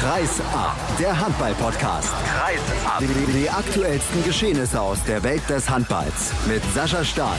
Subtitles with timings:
[0.00, 2.14] Kreis ab, der Handball-Podcast.
[2.24, 3.00] Kreis ab.
[3.00, 7.38] Die, die aktuellsten Geschehnisse aus der Welt des Handballs mit Sascha Staat.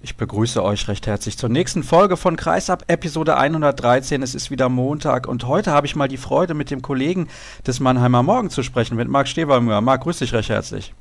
[0.00, 4.22] Ich begrüße euch recht herzlich zur nächsten Folge von Kreisab, Episode 113.
[4.22, 7.28] Es ist wieder Montag und heute habe ich mal die Freude, mit dem Kollegen
[7.66, 9.82] des Mannheimer Morgen zu sprechen, mit Marc Stevermüher.
[9.82, 10.94] Marc, grüß dich recht herzlich.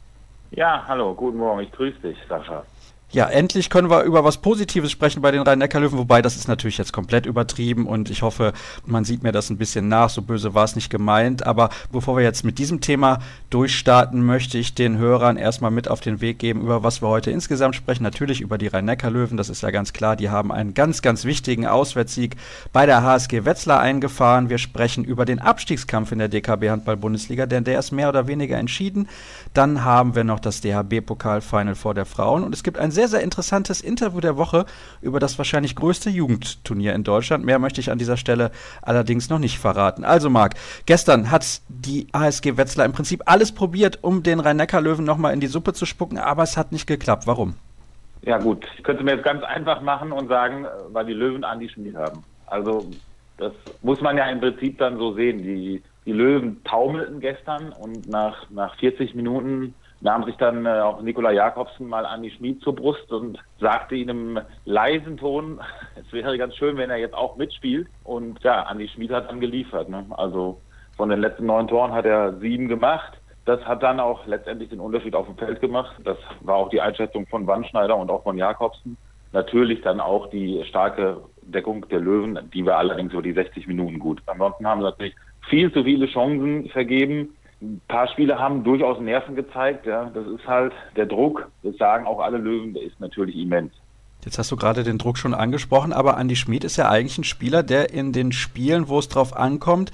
[0.52, 2.66] Ja, hallo, guten Morgen, ich grüße dich, Sascha.
[3.12, 6.78] Ja, endlich können wir über was Positives sprechen bei den Rhein-Neckar-Löwen, wobei das ist natürlich
[6.78, 8.54] jetzt komplett übertrieben und ich hoffe,
[8.86, 11.44] man sieht mir das ein bisschen nach, so böse war es nicht gemeint.
[11.48, 13.18] Aber bevor wir jetzt mit diesem Thema
[13.50, 17.32] durchstarten, möchte ich den Hörern erstmal mit auf den Weg geben, über was wir heute
[17.32, 18.04] insgesamt sprechen.
[18.04, 20.16] Natürlich über die Rhein-Neckar-Löwen, das ist ja ganz klar.
[20.16, 22.36] Die haben einen ganz, ganz wichtigen Auswärtssieg
[22.74, 24.52] bei der HSG Wetzlar eingefahren.
[24.52, 28.60] Wir sprechen über den Abstiegskampf in der DKB Handball-Bundesliga, denn der ist mehr oder weniger
[28.60, 29.10] entschieden.
[29.54, 33.22] Dann haben wir noch das DHB-Pokal-Final vor der Frauen und es gibt ein sehr, sehr
[33.22, 34.66] interessantes Interview der Woche
[35.02, 37.46] über das wahrscheinlich größte Jugendturnier in Deutschland.
[37.46, 40.04] Mehr möchte ich an dieser Stelle allerdings noch nicht verraten.
[40.04, 45.34] Also Marc, gestern hat die ASG Wetzlar im Prinzip alles probiert, um den Rhein-Neckar-Löwen nochmal
[45.34, 47.26] in die Suppe zu spucken, aber es hat nicht geklappt.
[47.26, 47.56] Warum?
[48.22, 51.70] Ja gut, ich könnte mir jetzt ganz einfach machen und sagen, weil die Löwen Andi
[51.70, 52.24] Schmid haben.
[52.48, 52.90] Also
[53.40, 55.40] das muss man ja im Prinzip dann so sehen.
[55.40, 61.02] Die, die Löwen taumelten gestern und nach, nach 40 Minuten nahm sich dann äh, auch
[61.02, 65.60] Nikola Jakobsen mal an die Schmied zur Brust und sagte ihm im leisen Ton,
[65.96, 67.88] es wäre ganz schön, wenn er jetzt auch mitspielt.
[68.04, 69.90] Und ja, Andi Schmid hat dann geliefert.
[69.90, 70.06] Ne?
[70.12, 70.60] Also
[70.96, 73.14] von den letzten neun Toren hat er sieben gemacht.
[73.46, 75.96] Das hat dann auch letztendlich den Unterschied auf dem Feld gemacht.
[76.04, 78.98] Das war auch die Einschätzung von Wandschneider und auch von Jakobsen.
[79.32, 84.00] Natürlich dann auch die starke Deckung der Löwen, die war allerdings über die 60 Minuten
[84.00, 84.22] gut.
[84.26, 85.16] Ansonsten haben sie natürlich
[85.50, 87.30] viel zu viele Chancen vergeben
[87.62, 89.86] ein paar Spiele haben durchaus Nerven gezeigt.
[89.86, 90.10] Ja.
[90.14, 91.48] Das ist halt der Druck.
[91.64, 93.74] Das sagen auch alle Löwen, der ist natürlich immens.
[94.24, 97.24] Jetzt hast du gerade den Druck schon angesprochen, aber Andy Schmid ist ja eigentlich ein
[97.24, 99.92] Spieler, der in den Spielen, wo es drauf ankommt,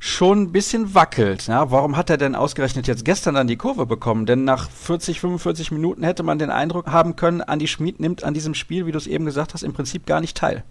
[0.00, 1.46] schon ein bisschen wackelt.
[1.46, 4.26] Ja, warum hat er denn ausgerechnet jetzt gestern dann die Kurve bekommen?
[4.26, 8.34] Denn nach 40, 45 Minuten hätte man den Eindruck haben können, Andy Schmid nimmt an
[8.34, 10.64] diesem Spiel, wie du es eben gesagt hast, im Prinzip gar nicht teil.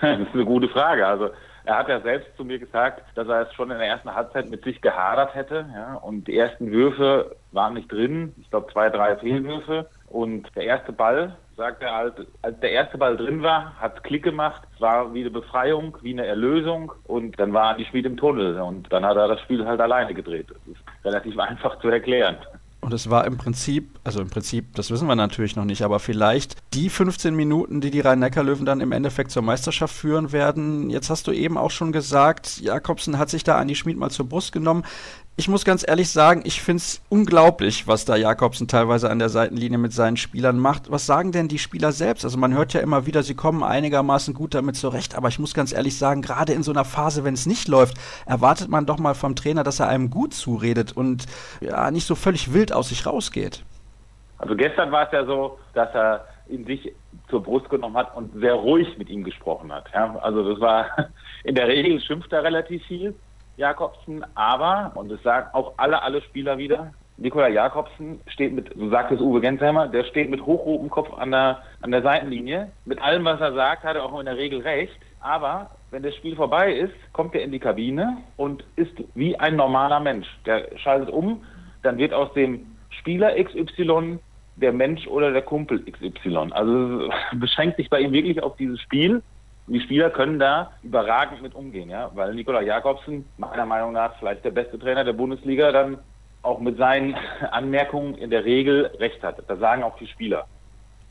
[0.00, 1.06] Das ist eine gute Frage.
[1.06, 1.30] Also
[1.66, 4.48] er hat ja selbst zu mir gesagt, dass er es schon in der ersten Halbzeit
[4.48, 5.66] mit sich gehadert hätte.
[5.74, 8.34] Ja, und die ersten Würfe waren nicht drin.
[8.40, 9.88] Ich glaube, zwei, drei Fehlwürfe.
[10.08, 14.22] Und der erste Ball, sagt er, als, als der erste Ball drin war, hat Klick
[14.22, 14.62] gemacht.
[14.74, 16.92] Es war wie eine Befreiung, wie eine Erlösung.
[17.04, 18.60] Und dann war die Spiel im Tunnel.
[18.60, 20.46] Und dann hat er das Spiel halt alleine gedreht.
[20.48, 22.36] Das ist relativ einfach zu erklären.
[22.86, 25.98] Und es war im Prinzip, also im Prinzip, das wissen wir natürlich noch nicht, aber
[25.98, 30.88] vielleicht die 15 Minuten, die die Rhein-Neckar-Löwen dann im Endeffekt zur Meisterschaft führen werden.
[30.88, 34.10] Jetzt hast du eben auch schon gesagt, Jakobsen hat sich da an die Schmied mal
[34.10, 34.84] zur Brust genommen
[35.38, 39.28] ich muss ganz ehrlich sagen, ich finde es unglaublich, was da Jakobsen teilweise an der
[39.28, 40.90] Seitenlinie mit seinen Spielern macht.
[40.90, 42.24] Was sagen denn die Spieler selbst?
[42.24, 45.52] Also man hört ja immer wieder, sie kommen einigermaßen gut damit zurecht, aber ich muss
[45.52, 48.98] ganz ehrlich sagen, gerade in so einer Phase, wenn es nicht läuft, erwartet man doch
[48.98, 51.26] mal vom Trainer, dass er einem gut zuredet und
[51.60, 53.62] ja, nicht so völlig wild aus sich rausgeht.
[54.38, 56.94] Also gestern war es ja so, dass er in sich
[57.28, 59.84] zur Brust genommen hat und sehr ruhig mit ihm gesprochen hat.
[59.92, 60.16] Ja?
[60.22, 60.86] Also das war
[61.44, 63.14] in der Regel schimpft er relativ viel
[63.56, 68.90] Jakobsen, aber, und das sagen auch alle, alle Spieler wieder, Nikola Jakobsen steht mit, so
[68.90, 72.70] sagt es Uwe Gensheimer, der steht mit hochrotem Kopf an der, an der Seitenlinie.
[72.84, 74.98] Mit allem, was er sagt, hat er auch in der Regel recht.
[75.20, 79.56] Aber wenn das Spiel vorbei ist, kommt er in die Kabine und ist wie ein
[79.56, 80.26] normaler Mensch.
[80.44, 81.42] Der schaltet um,
[81.82, 84.18] dann wird aus dem Spieler XY
[84.56, 86.50] der Mensch oder der Kumpel XY.
[86.50, 89.22] Also beschränkt sich bei ihm wirklich auf dieses Spiel
[89.66, 94.44] die Spieler können da überragend mit umgehen, ja, weil Nikola Jakobsen meiner Meinung nach vielleicht
[94.44, 95.98] der beste Trainer der Bundesliga dann
[96.42, 97.16] auch mit seinen
[97.50, 99.42] Anmerkungen in der Regel recht hat.
[99.48, 100.46] Das sagen auch die Spieler.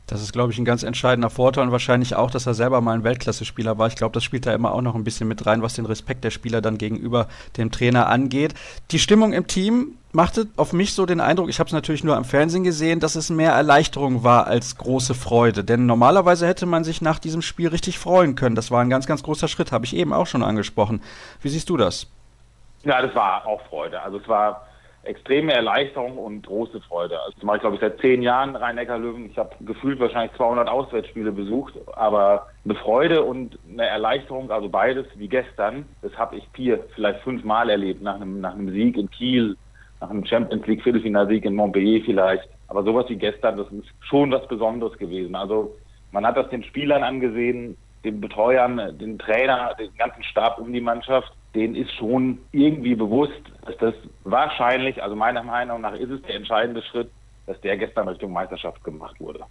[0.07, 2.93] Das ist, glaube ich, ein ganz entscheidender Vorteil und wahrscheinlich auch, dass er selber mal
[2.93, 3.87] ein Weltklasse-Spieler war.
[3.87, 6.23] Ich glaube, das spielt da immer auch noch ein bisschen mit rein, was den Respekt
[6.23, 7.27] der Spieler dann gegenüber
[7.57, 8.53] dem Trainer angeht.
[8.91, 12.15] Die Stimmung im Team machte auf mich so den Eindruck, ich habe es natürlich nur
[12.15, 15.63] am Fernsehen gesehen, dass es mehr Erleichterung war als große Freude.
[15.63, 18.55] Denn normalerweise hätte man sich nach diesem Spiel richtig freuen können.
[18.55, 21.01] Das war ein ganz, ganz großer Schritt, habe ich eben auch schon angesprochen.
[21.41, 22.07] Wie siehst du das?
[22.83, 23.99] Ja, das war auch Freude.
[24.01, 24.67] Also es war
[25.05, 27.19] extreme Erleichterung und große Freude.
[27.19, 29.29] Also das mache ich, glaube ich, seit zehn Jahren Rhein-Neckar-Löwen.
[29.29, 35.05] Ich habe gefühlt wahrscheinlich 200 Auswärtsspiele besucht, aber eine Freude und eine Erleichterung, also beides
[35.15, 38.97] wie gestern, das habe ich vier, vielleicht fünf Mal erlebt, nach einem, nach einem Sieg
[38.97, 39.57] in Kiel,
[40.01, 42.49] nach einem Champions League Viertelfinalsieg in Montpellier vielleicht.
[42.67, 45.35] Aber sowas wie gestern, das ist schon was Besonderes gewesen.
[45.35, 45.75] Also
[46.11, 50.81] man hat das den Spielern angesehen, den Betreuern, den Trainer, den ganzen Stab um die
[50.81, 53.93] Mannschaft denen ist schon irgendwie bewusst, dass das
[54.23, 57.09] wahrscheinlich, also meiner Meinung nach ist es der entscheidende Schritt,
[57.47, 59.45] dass der gestern Richtung Meisterschaft gemacht wurde.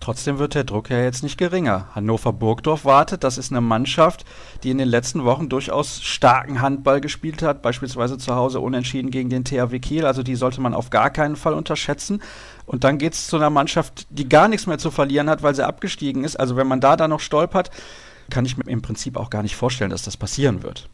[0.00, 1.88] Trotzdem wird der Druck ja jetzt nicht geringer.
[1.94, 3.24] Hannover Burgdorf wartet.
[3.24, 4.24] Das ist eine Mannschaft,
[4.62, 9.28] die in den letzten Wochen durchaus starken Handball gespielt hat, beispielsweise zu Hause unentschieden gegen
[9.28, 10.06] den THW Kiel.
[10.06, 12.22] Also die sollte man auf gar keinen Fall unterschätzen.
[12.64, 15.54] Und dann geht es zu einer Mannschaft, die gar nichts mehr zu verlieren hat, weil
[15.54, 16.36] sie abgestiegen ist.
[16.36, 17.70] Also wenn man da dann noch stolpert,
[18.30, 20.88] kann ich mir im Prinzip auch gar nicht vorstellen, dass das passieren wird.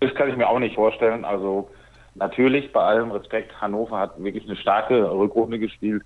[0.00, 1.24] Das kann ich mir auch nicht vorstellen.
[1.24, 1.70] Also
[2.14, 6.02] natürlich, bei allem Respekt, Hannover hat wirklich eine starke Rückrunde gespielt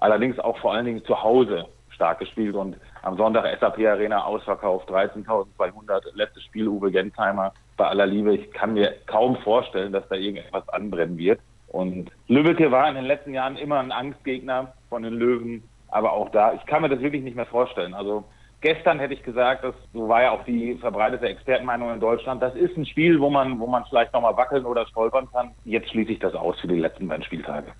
[0.00, 4.88] allerdings auch vor allen Dingen zu Hause stark gespielt und am Sonntag SAP Arena ausverkauft,
[4.88, 7.52] 13.200, letztes Spiel Uwe Gensheimer.
[7.76, 11.40] Bei aller Liebe, ich kann mir kaum vorstellen, dass da irgendetwas anbrennen wird.
[11.68, 16.30] Und Lübbecke war in den letzten Jahren immer ein Angstgegner von den Löwen, aber auch
[16.30, 17.92] da, ich kann mir das wirklich nicht mehr vorstellen.
[17.92, 18.24] Also
[18.60, 22.54] gestern hätte ich gesagt, das so war ja auch die verbreitete Expertenmeinung in Deutschland, das
[22.54, 25.50] ist ein Spiel, wo man, wo man vielleicht nochmal wackeln oder stolpern kann.
[25.64, 27.72] Jetzt schließe ich das aus für die letzten beiden Spieltage.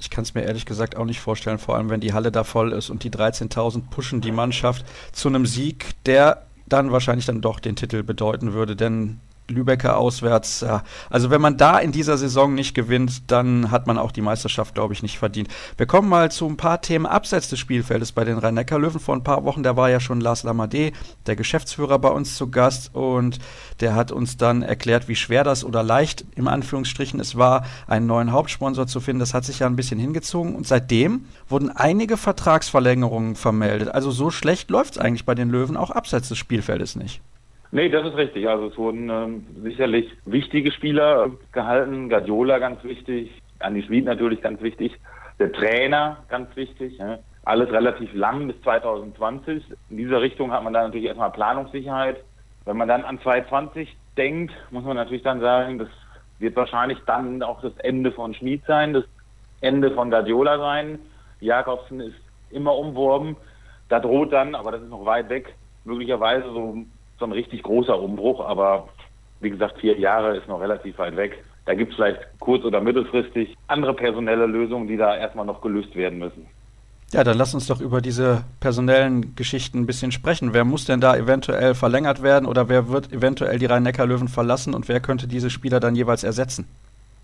[0.00, 2.44] Ich kann es mir ehrlich gesagt auch nicht vorstellen, vor allem wenn die Halle da
[2.44, 7.40] voll ist und die 13.000 pushen die Mannschaft zu einem Sieg, der dann wahrscheinlich dann
[7.40, 9.20] doch den Titel bedeuten würde, denn
[9.50, 10.60] Lübecker auswärts.
[10.60, 10.82] Ja.
[11.08, 14.74] Also wenn man da in dieser Saison nicht gewinnt, dann hat man auch die Meisterschaft,
[14.74, 15.48] glaube ich, nicht verdient.
[15.76, 19.00] Wir kommen mal zu ein paar Themen abseits des Spielfeldes bei den Rhein-Neckar-Löwen.
[19.00, 20.92] Vor ein paar Wochen, da war ja schon Lars Lamadé,
[21.26, 23.38] der Geschäftsführer, bei uns zu Gast und
[23.80, 28.06] der hat uns dann erklärt, wie schwer das oder leicht im Anführungsstrichen es war, einen
[28.06, 29.20] neuen Hauptsponsor zu finden.
[29.20, 33.88] Das hat sich ja ein bisschen hingezogen und seitdem wurden einige Vertragsverlängerungen vermeldet.
[33.88, 37.20] Also so schlecht läuft es eigentlich bei den Löwen auch abseits des Spielfeldes nicht.
[37.72, 38.48] Nee, das ist richtig.
[38.48, 42.08] Also es wurden ähm, sicherlich wichtige Spieler gehalten.
[42.08, 43.30] Guardiola ganz wichtig,
[43.60, 44.98] Andi Schmid natürlich ganz wichtig,
[45.38, 46.98] der Trainer ganz wichtig.
[46.98, 47.18] Ja.
[47.44, 49.64] Alles relativ lang bis 2020.
[49.88, 52.22] In dieser Richtung hat man da natürlich erstmal Planungssicherheit.
[52.64, 55.88] Wenn man dann an 2020 denkt, muss man natürlich dann sagen, das
[56.38, 59.04] wird wahrscheinlich dann auch das Ende von Schmid sein, das
[59.60, 60.98] Ende von Guardiola sein.
[61.40, 62.20] Jakobsen ist
[62.50, 63.36] immer umworben.
[63.88, 66.84] Da droht dann, aber das ist noch weit weg, möglicherweise so
[67.20, 68.88] so ein richtig großer Umbruch, aber
[69.40, 71.44] wie gesagt, vier Jahre ist noch relativ weit weg.
[71.66, 75.94] Da gibt es vielleicht kurz- oder mittelfristig andere personelle Lösungen, die da erstmal noch gelöst
[75.94, 76.46] werden müssen.
[77.12, 80.54] Ja, dann lass uns doch über diese personellen Geschichten ein bisschen sprechen.
[80.54, 84.88] Wer muss denn da eventuell verlängert werden oder wer wird eventuell die Rhein-Neckar-Löwen verlassen und
[84.88, 86.68] wer könnte diese Spieler dann jeweils ersetzen?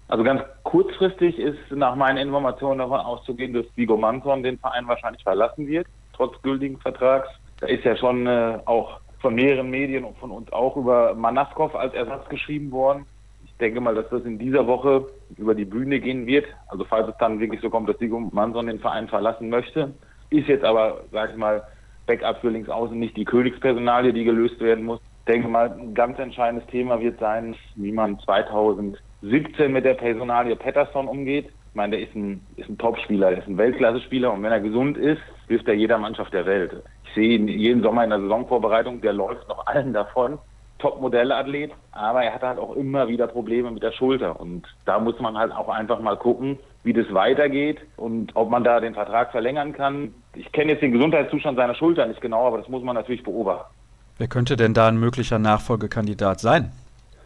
[0.09, 5.23] Also ganz kurzfristig ist nach meinen Informationen davon auszugehen, dass Vigo Manson den Verein wahrscheinlich
[5.23, 7.29] verlassen wird, trotz gültigen Vertrags.
[7.61, 11.75] Da ist ja schon äh, auch von mehreren Medien und von uns auch über Manaskov
[11.75, 13.07] als Ersatz geschrieben worden.
[13.45, 16.47] Ich denke mal, dass das in dieser Woche über die Bühne gehen wird.
[16.69, 19.95] Also falls es dann wirklich so kommt, dass Sigo Manson den Verein verlassen möchte.
[20.31, 21.63] Ist jetzt aber, sag ich mal,
[22.07, 25.01] Backup für Linksaußen nicht die Königspersonalie, die gelöst werden muss.
[25.21, 30.55] Ich denke mal, ein ganz entscheidendes Thema wird sein, wie man 2017 mit der Personalie
[30.55, 31.47] Patterson umgeht.
[31.47, 34.97] Ich meine, der ist ein, ist ein Top-Spieler, ist ein Weltklasse-Spieler und wenn er gesund
[34.97, 36.83] ist, wirft er jeder Mannschaft der Welt
[37.15, 40.39] sehe ihn jeden Sommer in der Saisonvorbereitung, der läuft noch allen davon.
[40.79, 44.39] Top-Modellathlet, aber er hat halt auch immer wieder Probleme mit der Schulter.
[44.39, 48.63] Und da muss man halt auch einfach mal gucken, wie das weitergeht und ob man
[48.63, 50.15] da den Vertrag verlängern kann.
[50.35, 53.75] Ich kenne jetzt den Gesundheitszustand seiner Schulter nicht genau, aber das muss man natürlich beobachten.
[54.19, 56.73] Wer könnte denn da ein möglicher Nachfolgekandidat sein?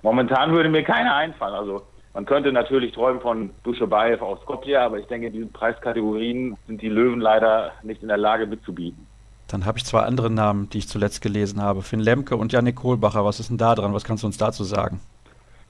[0.02, 1.54] Momentan würde mir keiner einfallen.
[1.54, 1.82] Also
[2.14, 6.82] man könnte natürlich träumen von Duschebaev aus Skopje, aber ich denke, in diesen Preiskategorien sind
[6.82, 9.06] die Löwen leider nicht in der Lage mitzubieten.
[9.50, 11.82] Dann habe ich zwei andere Namen, die ich zuletzt gelesen habe.
[11.82, 13.24] Finn Lemke und Janik Kohlbacher.
[13.24, 13.92] Was ist denn da dran?
[13.92, 15.00] Was kannst du uns dazu sagen?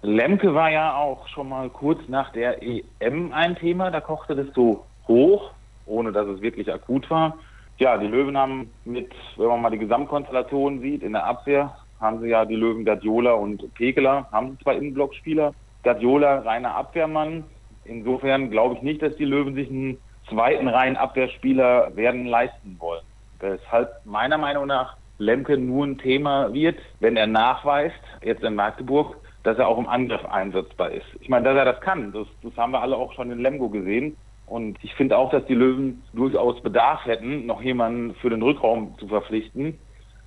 [0.03, 3.91] Lemke war ja auch schon mal kurz nach der EM ein Thema.
[3.91, 5.51] Da kochte das so hoch,
[5.87, 7.37] ohne dass es wirklich akut war.
[7.79, 12.21] Ja, die Löwen haben mit, wenn man mal die Gesamtkonstellation sieht, in der Abwehr haben
[12.21, 15.55] sie ja die Löwen Guardiola und Pekeler, haben zwei Innenblockspieler.
[15.83, 17.45] Guardiola, reiner Abwehrmann.
[17.85, 23.03] Insofern glaube ich nicht, dass die Löwen sich einen zweiten reinen Abwehrspieler werden leisten wollen.
[23.41, 29.17] Weshalb meiner Meinung nach Lemke nur ein Thema wird, wenn er nachweist, jetzt in Magdeburg,
[29.43, 31.07] dass er auch im Angriff einsetzbar ist.
[31.21, 33.69] Ich meine, dass er das kann, das, das haben wir alle auch schon in Lemgo
[33.69, 34.17] gesehen.
[34.47, 38.97] Und ich finde auch, dass die Löwen durchaus Bedarf hätten, noch jemanden für den Rückraum
[38.99, 39.79] zu verpflichten.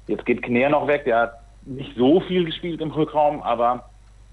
[0.07, 1.33] Jetzt geht Knär noch weg, der hat
[1.65, 3.89] nicht so viel gespielt im Rückraum, aber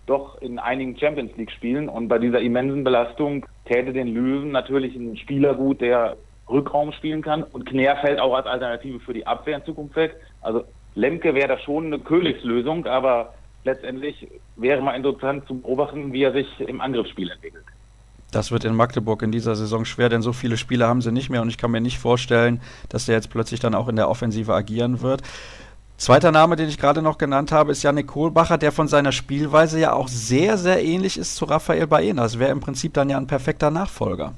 [0.07, 1.89] doch in einigen Champions League Spielen.
[1.89, 6.17] Und bei dieser immensen Belastung täte den Löwen natürlich ein Spieler gut, der
[6.51, 7.43] Rückraum spielen kann.
[7.43, 10.17] Und Knär fällt auch als Alternative für die Abwehr in Zukunft weg.
[10.41, 10.65] Also
[10.95, 16.33] Lemke wäre da schon eine Königslösung, aber letztendlich wäre mal interessant zu beobachten, wie er
[16.33, 17.65] sich im Angriffsspiel entwickelt.
[18.31, 21.31] Das wird in Magdeburg in dieser Saison schwer, denn so viele Spieler haben sie nicht
[21.31, 24.09] mehr und ich kann mir nicht vorstellen, dass der jetzt plötzlich dann auch in der
[24.09, 25.23] Offensive agieren wird.
[25.97, 29.81] Zweiter Name, den ich gerade noch genannt habe, ist Janik Kohlbacher, der von seiner Spielweise
[29.81, 32.23] ja auch sehr, sehr ähnlich ist zu Raphael Baena.
[32.23, 34.33] Das wäre im Prinzip dann ja ein perfekter Nachfolger.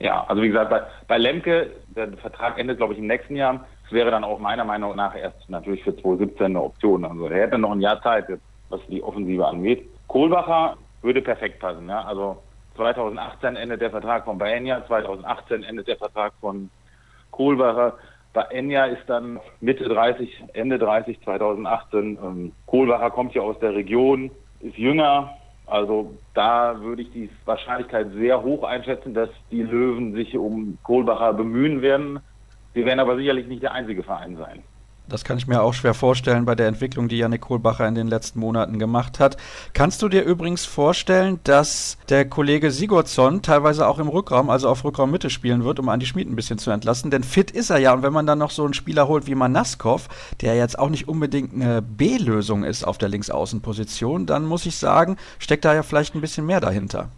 [0.00, 3.66] Ja, also wie gesagt, bei, bei Lemke Der Vertrag endet, glaube ich, im nächsten Jahr.
[3.82, 7.04] Das wäre dann auch meiner Meinung nach erst natürlich für 2017 eine Option.
[7.04, 8.26] Also er hätte noch ein Jahr Zeit,
[8.70, 9.90] was die Offensive angeht.
[10.06, 11.88] Kohlbacher würde perfekt passen.
[11.88, 12.04] Ja?
[12.04, 12.42] Also
[12.76, 16.70] 2018 endet der Vertrag von Baenya, 2018 endet der Vertrag von
[17.30, 17.98] Kohlbacher.
[18.32, 22.18] Baenya ist dann Mitte 30, Ende 30, 2018.
[22.22, 24.30] Ähm, Kohlbacher kommt ja aus der Region,
[24.60, 25.39] ist jünger.
[25.70, 31.32] Also da würde ich die Wahrscheinlichkeit sehr hoch einschätzen, dass die Löwen sich um Kohlbacher
[31.32, 32.18] bemühen werden.
[32.74, 34.64] Sie werden aber sicherlich nicht der einzige Verein sein.
[35.10, 38.06] Das kann ich mir auch schwer vorstellen bei der Entwicklung, die Janik Kohlbacher in den
[38.06, 39.36] letzten Monaten gemacht hat.
[39.72, 44.84] Kannst du dir übrigens vorstellen, dass der Kollege Sigurdsson teilweise auch im Rückraum, also auf
[44.84, 47.10] Rückraummitte spielen wird, um Andi Schmid ein bisschen zu entlassen?
[47.10, 47.92] Denn fit ist er ja.
[47.92, 50.08] Und wenn man dann noch so einen Spieler holt wie Manaskov,
[50.40, 55.16] der jetzt auch nicht unbedingt eine B-Lösung ist auf der Linksaußenposition, dann muss ich sagen,
[55.40, 57.08] steckt da ja vielleicht ein bisschen mehr dahinter.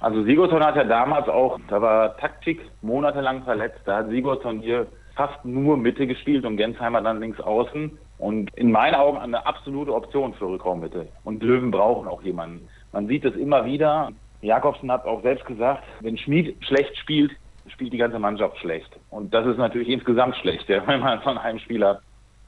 [0.00, 3.80] Also Sigurdsson hat ja damals auch, da war Taktik monatelang verletzt.
[3.84, 7.98] Da hat Sigurdsson hier fast nur Mitte gespielt und Gensheimer dann links außen.
[8.18, 11.08] Und in meinen Augen eine absolute Option für Rückraummitte.
[11.24, 12.68] Und Löwen brauchen auch jemanden.
[12.92, 14.10] Man sieht es immer wieder.
[14.42, 17.32] Jakobsen hat auch selbst gesagt, wenn Schmid schlecht spielt,
[17.68, 18.90] spielt die ganze Mannschaft schlecht.
[19.10, 22.00] Und das ist natürlich insgesamt schlecht, wenn man von einem Spieler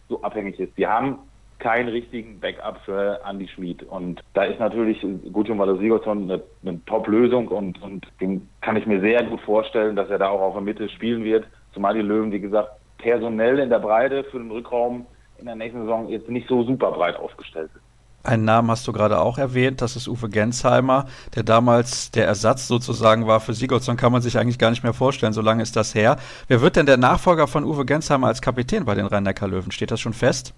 [0.08, 0.76] so abhängig ist.
[0.76, 1.18] Die haben
[1.62, 3.84] keinen richtigen Backup für Andy Schmid.
[3.84, 5.00] Und da ist natürlich
[5.32, 9.94] Gudjon Valer Sigurdsson eine, eine Top-Lösung und, und den kann ich mir sehr gut vorstellen,
[9.94, 11.46] dass er da auch auf der Mitte spielen wird.
[11.74, 15.06] Zumal die Löwen, wie gesagt, personell in der Breite für den Rückraum
[15.38, 17.82] in der nächsten Saison jetzt nicht so super breit aufgestellt sind.
[18.24, 22.68] Einen Namen hast du gerade auch erwähnt, das ist Uwe Gensheimer, der damals der Ersatz
[22.68, 25.74] sozusagen war für Sigurdsson, kann man sich eigentlich gar nicht mehr vorstellen, so lange ist
[25.74, 26.16] das her.
[26.46, 29.72] Wer wird denn der Nachfolger von Uwe Gensheimer als Kapitän bei den Rhein-Neckar-Löwen?
[29.72, 30.54] Steht das schon fest?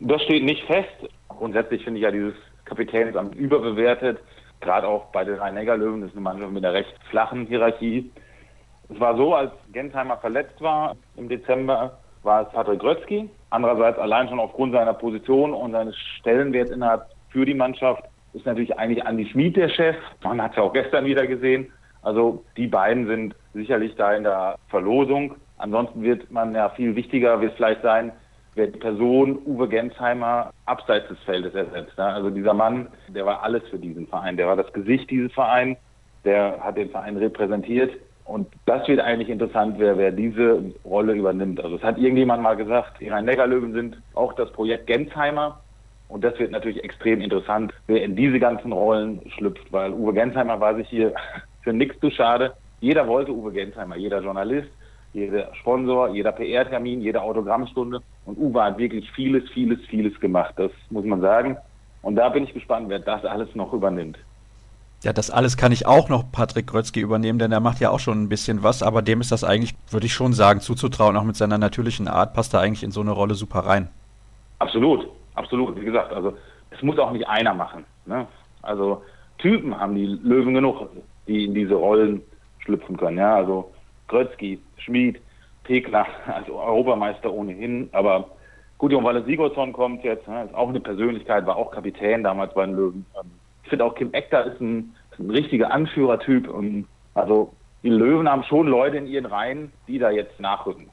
[0.00, 1.10] Das steht nicht fest.
[1.28, 2.34] Grundsätzlich finde ich ja dieses
[2.66, 4.18] Kapitänsamt überbewertet.
[4.60, 8.10] Gerade auch bei den Rhein-Neckar-Löwen, das ist eine Mannschaft mit einer recht flachen Hierarchie.
[8.92, 13.30] Es war so, als Gensheimer verletzt war im Dezember, war es Patrick Grötzky.
[13.50, 18.76] Andererseits allein schon aufgrund seiner Position und seines Stellenwerts innerhalb für die Mannschaft ist natürlich
[18.78, 19.96] eigentlich Andi Schmid der Chef.
[20.22, 21.70] Man hat es ja auch gestern wieder gesehen.
[22.02, 25.34] Also die beiden sind sicherlich da in der Verlosung.
[25.58, 28.12] Ansonsten wird man ja viel wichtiger, wird vielleicht sein,
[28.54, 31.98] wer die Person Uwe Gensheimer abseits des Feldes ersetzt.
[31.98, 34.36] Also dieser Mann, der war alles für diesen Verein.
[34.36, 35.78] Der war das Gesicht dieses Vereins.
[36.24, 37.92] Der hat den Verein repräsentiert.
[38.30, 41.60] Und das wird eigentlich interessant, wer, wer diese Rolle übernimmt.
[41.64, 45.58] Also es hat irgendjemand mal gesagt, die Rhein-Neckar-Löwen sind auch das Projekt Gensheimer.
[46.06, 50.60] Und das wird natürlich extrem interessant, wer in diese ganzen Rollen schlüpft, weil Uwe Gensheimer
[50.60, 51.12] war sich hier
[51.62, 52.54] für nichts zu schade.
[52.78, 54.70] Jeder wollte Uwe Gensheimer, jeder Journalist,
[55.12, 58.00] jeder Sponsor, jeder PR-Termin, jede Autogrammstunde.
[58.26, 60.54] Und Uwe hat wirklich vieles, vieles, vieles gemacht.
[60.54, 61.56] Das muss man sagen.
[62.02, 64.18] Und da bin ich gespannt, wer das alles noch übernimmt.
[65.02, 68.00] Ja, das alles kann ich auch noch Patrick Grötzky übernehmen, denn er macht ja auch
[68.00, 71.24] schon ein bisschen was, aber dem ist das eigentlich, würde ich schon sagen, zuzutrauen, auch
[71.24, 73.88] mit seiner natürlichen Art, passt er eigentlich in so eine Rolle super rein.
[74.58, 75.80] Absolut, absolut.
[75.80, 76.34] Wie gesagt, also
[76.70, 77.86] es muss auch nicht einer machen.
[78.04, 78.26] Ne?
[78.60, 79.02] Also
[79.38, 80.90] Typen haben die Löwen genug,
[81.26, 82.20] die in diese Rollen
[82.58, 83.16] schlüpfen können.
[83.16, 83.72] Ja, also
[84.08, 85.18] Grötzky, Schmid,
[85.64, 88.28] Pekler, also Europameister ohnehin, aber
[88.76, 92.52] gut, weil es Sigurdsson kommt jetzt, ne, ist auch eine Persönlichkeit, war auch Kapitän damals
[92.52, 93.06] bei den Löwen.
[93.18, 93.30] Ähm,
[93.70, 96.48] finde auch Kim Ekter ist ein, ist ein richtiger Anführertyp.
[96.48, 100.90] Und also die Löwen haben schon Leute in ihren Reihen, die da jetzt nachrücken.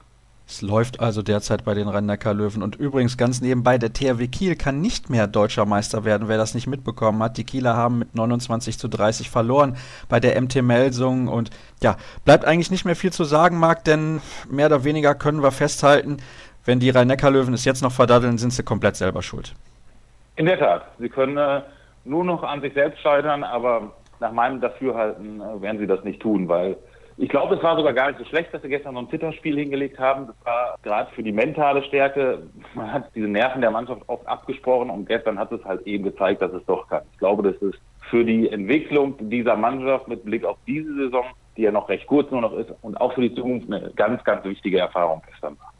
[0.49, 2.63] Es läuft also derzeit bei den Rhein-Neckar-Löwen.
[2.63, 6.55] Und übrigens ganz nebenbei, der THW Kiel kann nicht mehr deutscher Meister werden, wer das
[6.55, 7.37] nicht mitbekommen hat.
[7.37, 9.75] Die Kieler haben mit 29 zu 30 verloren
[10.07, 11.27] bei der MT Melsung.
[11.27, 11.49] Und
[11.83, 15.51] ja, bleibt eigentlich nicht mehr viel zu sagen, Marc, denn mehr oder weniger können wir
[15.51, 16.17] festhalten,
[16.63, 19.53] wenn die Rhein-Neckar-Löwen es jetzt noch verdaddeln, sind sie komplett selber schuld.
[20.37, 20.85] In der Tat.
[20.97, 21.61] Sie können äh,
[22.07, 26.21] nur noch an sich selbst scheitern, aber nach meinem Dafürhalten äh, werden sie das nicht
[26.21, 26.77] tun, weil
[27.19, 29.57] ich glaube, es war sogar gar nicht so schlecht, dass sie gestern so ein Zitterspiel
[29.57, 30.27] hingelegt haben.
[30.27, 32.43] Das war gerade für die mentale Stärke.
[32.75, 36.41] Man hat diese Nerven der Mannschaft oft abgesprochen und gestern hat es halt eben gezeigt,
[36.41, 37.01] dass es doch kann.
[37.11, 41.25] Ich glaube, das ist für die Entwicklung dieser Mannschaft mit Blick auf diese Saison,
[41.57, 44.23] die ja noch recht kurz nur noch ist, und auch für die Zukunft eine ganz,
[44.23, 45.73] ganz wichtige Erfahrung gestern war.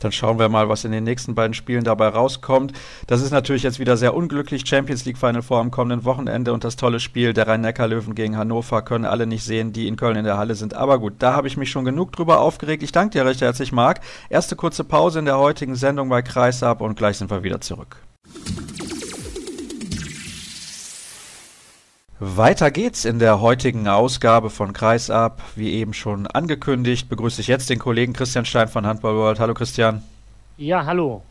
[0.00, 2.72] Dann schauen wir mal, was in den nächsten beiden Spielen dabei rauskommt.
[3.06, 4.66] Das ist natürlich jetzt wieder sehr unglücklich.
[4.66, 8.82] Champions League Final vor am kommenden Wochenende und das tolle Spiel der Rhein-Neckar-Löwen gegen Hannover
[8.82, 10.74] können alle nicht sehen, die in Köln in der Halle sind.
[10.74, 12.82] Aber gut, da habe ich mich schon genug drüber aufgeregt.
[12.82, 14.00] Ich danke dir recht herzlich, Marc.
[14.28, 17.96] Erste kurze Pause in der heutigen Sendung bei Kreisab und gleich sind wir wieder zurück.
[22.26, 25.42] Weiter geht's in der heutigen Ausgabe von Kreisab.
[25.56, 29.40] Wie eben schon angekündigt, begrüße ich jetzt den Kollegen Christian Stein von Handball World.
[29.40, 30.02] Hallo Christian.
[30.56, 31.22] Ja, hallo.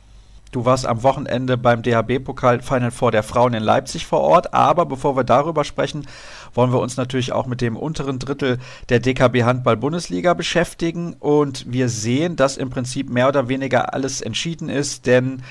[0.53, 4.53] Du warst am Wochenende beim DHB-Pokal Final Four der Frauen in Leipzig vor Ort.
[4.53, 6.05] Aber bevor wir darüber sprechen,
[6.53, 11.15] wollen wir uns natürlich auch mit dem unteren Drittel der DKB Handball Bundesliga beschäftigen.
[11.19, 15.41] Und wir sehen, dass im Prinzip mehr oder weniger alles entschieden ist, denn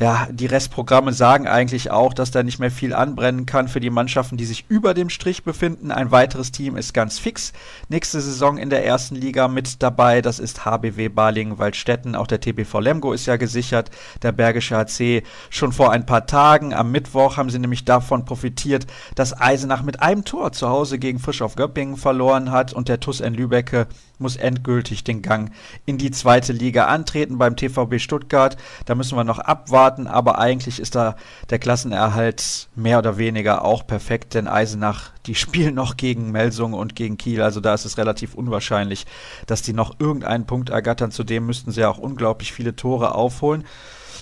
[0.00, 3.90] ja, die Restprogramme sagen eigentlich auch, dass da nicht mehr viel anbrennen kann für die
[3.90, 5.92] Mannschaften, die sich über dem Strich befinden.
[5.92, 7.52] Ein weiteres Team ist ganz fix.
[7.88, 10.20] Nächste Saison in der ersten Liga mit dabei.
[10.20, 12.16] Das ist HBW Balingen-Waldstätten.
[12.16, 13.90] Auch der TBV Lemgo ist ja gesichert.
[14.22, 16.74] Der Bergische HC schon vor ein paar Tagen.
[16.74, 21.18] Am Mittwoch haben sie nämlich davon profitiert, dass Eisenach mit einem Tor zu Hause gegen
[21.18, 23.86] Frisch auf Göppingen verloren hat und der TUS in Lübecke
[24.18, 25.50] muss endgültig den Gang
[25.86, 28.56] in die zweite Liga antreten beim TVB Stuttgart.
[28.84, 31.16] Da müssen wir noch abwarten, aber eigentlich ist da
[31.50, 36.94] der Klassenerhalt mehr oder weniger auch perfekt, denn Eisenach, die spielen noch gegen Melsung und
[36.94, 39.06] gegen Kiel, also da ist es relativ unwahrscheinlich,
[39.46, 41.10] dass die noch irgendeinen Punkt ergattern.
[41.10, 43.64] Zudem müssten sie ja auch unglaublich viele Tore aufholen.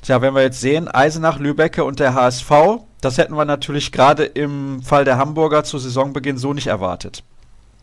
[0.03, 2.51] Tja, wenn wir jetzt sehen, Eisenach, Lübecke und der HSV,
[3.01, 7.23] das hätten wir natürlich gerade im Fall der Hamburger zu Saisonbeginn so nicht erwartet.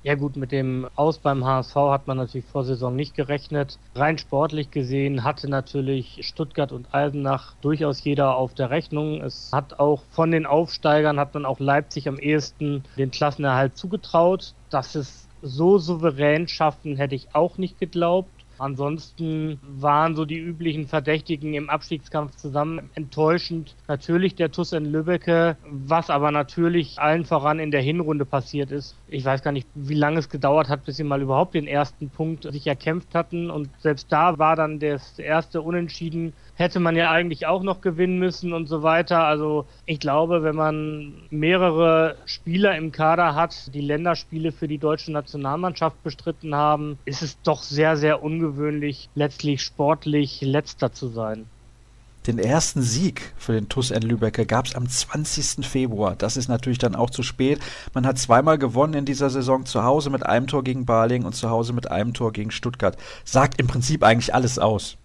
[0.03, 3.79] Ja gut, mit dem Aus beim HSV hat man natürlich vor Saison nicht gerechnet.
[3.95, 9.21] Rein sportlich gesehen hatte natürlich Stuttgart und Eisenach durchaus jeder auf der Rechnung.
[9.21, 14.53] Es hat auch von den Aufsteigern hat man auch Leipzig am ehesten den Klassenerhalt zugetraut.
[14.69, 18.29] Dass es so souverän schaffen, hätte ich auch nicht geglaubt.
[18.59, 23.75] Ansonsten waren so die üblichen Verdächtigen im Abstiegskampf zusammen enttäuschend.
[23.87, 28.95] Natürlich der TUS in Lübbecke, was aber natürlich allen voran in der Hinrunde passiert ist.
[29.07, 32.09] Ich weiß gar nicht, wie lange es gedauert hat, bis sie mal überhaupt den ersten
[32.09, 33.49] Punkt sich erkämpft hatten.
[33.49, 38.19] Und selbst da war dann das erste Unentschieden hätte man ja eigentlich auch noch gewinnen
[38.19, 39.23] müssen und so weiter.
[39.23, 45.13] Also ich glaube, wenn man mehrere Spieler im Kader hat, die Länderspiele für die deutsche
[45.13, 51.45] Nationalmannschaft bestritten haben, ist es doch sehr, sehr ungewöhnlich, letztlich sportlich letzter zu sein.
[52.27, 55.65] Den ersten Sieg für den TUS N Lübecker gab es am 20.
[55.65, 56.15] Februar.
[56.17, 57.61] Das ist natürlich dann auch zu spät.
[57.93, 61.33] Man hat zweimal gewonnen in dieser Saison, zu Hause mit einem Tor gegen Baling und
[61.33, 62.97] zu Hause mit einem Tor gegen Stuttgart.
[63.23, 64.97] Sagt im Prinzip eigentlich alles aus.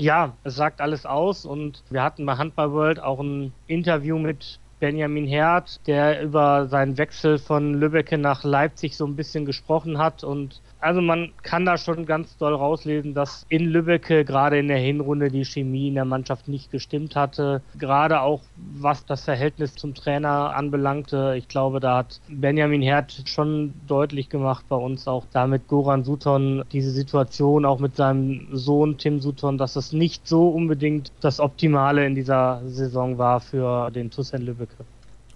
[0.00, 4.60] Ja, es sagt alles aus und wir hatten bei Handball World auch ein Interview mit
[4.78, 10.22] Benjamin Herd, der über seinen Wechsel von Lübbecke nach Leipzig so ein bisschen gesprochen hat
[10.22, 14.78] und also man kann da schon ganz doll rauslesen, dass in Lübbecke gerade in der
[14.78, 17.62] Hinrunde die Chemie in der Mannschaft nicht gestimmt hatte.
[17.78, 21.34] Gerade auch was das Verhältnis zum Trainer anbelangte.
[21.36, 26.04] Ich glaube, da hat Benjamin Herd schon deutlich gemacht bei uns auch da mit Goran
[26.04, 31.40] Sutton diese Situation auch mit seinem Sohn Tim Sutton, dass das nicht so unbedingt das
[31.40, 34.84] Optimale in dieser Saison war für den TuS Lübbecke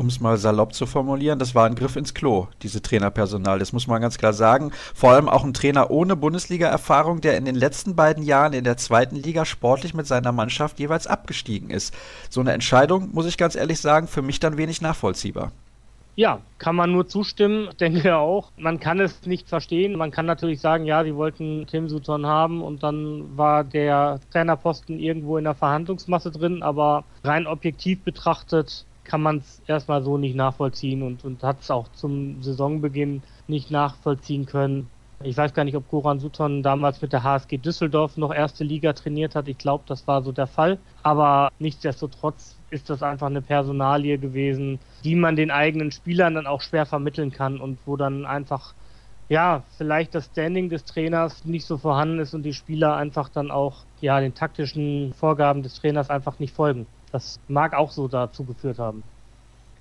[0.03, 3.61] um es mal salopp zu formulieren, das war ein Griff ins Klo, diese Trainerpersonal.
[3.61, 4.73] Das muss man ganz klar sagen.
[4.95, 8.77] Vor allem auch ein Trainer ohne Bundesliga-Erfahrung, der in den letzten beiden Jahren in der
[8.77, 11.95] zweiten Liga sportlich mit seiner Mannschaft jeweils abgestiegen ist.
[12.29, 15.53] So eine Entscheidung, muss ich ganz ehrlich sagen, für mich dann wenig nachvollziehbar.
[16.15, 18.51] Ja, kann man nur zustimmen, denke auch.
[18.57, 19.97] Man kann es nicht verstehen.
[19.97, 24.99] Man kann natürlich sagen, ja, sie wollten Tim Sutton haben und dann war der Trainerposten
[24.99, 30.37] irgendwo in der Verhandlungsmasse drin, aber rein objektiv betrachtet kann man es erstmal so nicht
[30.37, 34.89] nachvollziehen und, und hat es auch zum Saisonbeginn nicht nachvollziehen können.
[35.25, 38.93] Ich weiß gar nicht, ob Goran Sutton damals mit der HSG Düsseldorf noch erste Liga
[38.93, 39.47] trainiert hat.
[39.47, 40.79] Ich glaube, das war so der Fall.
[41.03, 46.61] Aber nichtsdestotrotz ist das einfach eine Personalie gewesen, die man den eigenen Spielern dann auch
[46.61, 48.75] schwer vermitteln kann und wo dann einfach,
[49.29, 53.51] ja, vielleicht das Standing des Trainers nicht so vorhanden ist und die Spieler einfach dann
[53.51, 56.87] auch, ja, den taktischen Vorgaben des Trainers einfach nicht folgen.
[57.13, 59.03] Das mag auch so dazu geführt haben.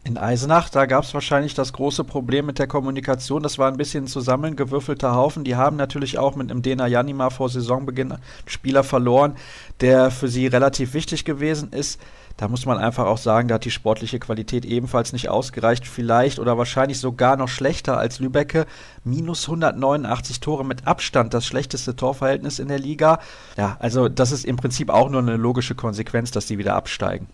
[0.03, 3.43] In Eisenach, da gab es wahrscheinlich das große Problem mit der Kommunikation.
[3.43, 5.43] Das war ein bisschen zusammengewürfelter Haufen.
[5.43, 8.15] Die haben natürlich auch mit einem Dena Janima vor Saisonbeginn
[8.47, 9.35] Spieler verloren,
[9.79, 12.01] der für sie relativ wichtig gewesen ist.
[12.37, 15.87] Da muss man einfach auch sagen, da hat die sportliche Qualität ebenfalls nicht ausgereicht.
[15.87, 18.65] Vielleicht oder wahrscheinlich sogar noch schlechter als Lübecke.
[19.03, 23.19] Minus 189 Tore mit Abstand, das schlechteste Torverhältnis in der Liga.
[23.57, 27.27] Ja, also das ist im Prinzip auch nur eine logische Konsequenz, dass die wieder absteigen.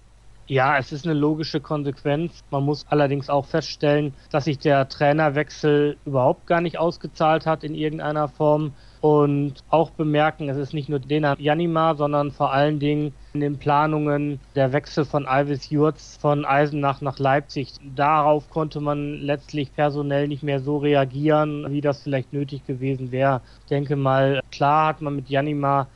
[0.47, 2.43] Ja, es ist eine logische Konsequenz.
[2.51, 7.75] Man muss allerdings auch feststellen, dass sich der Trainerwechsel überhaupt gar nicht ausgezahlt hat in
[7.75, 8.73] irgendeiner Form.
[9.01, 13.59] Und auch bemerken, es ist nicht nur Dena Janima, sondern vor allen Dingen in den
[13.59, 17.73] Planungen der Wechsel von Alvis Jurz von Eisenach nach Leipzig.
[17.81, 23.41] Darauf konnte man letztlich personell nicht mehr so reagieren, wie das vielleicht nötig gewesen wäre.
[23.59, 25.87] Ich denke mal, klar hat man mit Janima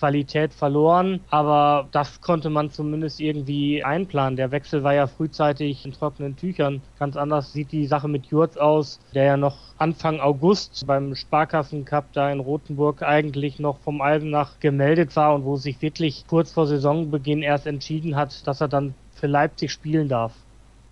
[0.00, 4.36] Qualität verloren, aber das konnte man zumindest irgendwie einplanen.
[4.36, 6.80] Der Wechsel war ja frühzeitig in trockenen Tüchern.
[6.98, 12.06] Ganz anders sieht die Sache mit Jurz aus, der ja noch Anfang August beim Sparkassencup
[12.14, 16.66] da in Rothenburg eigentlich noch vom Eisenach gemeldet war und wo sich wirklich kurz vor
[16.66, 20.32] Saisonbeginn erst entschieden hat, dass er dann für Leipzig spielen darf.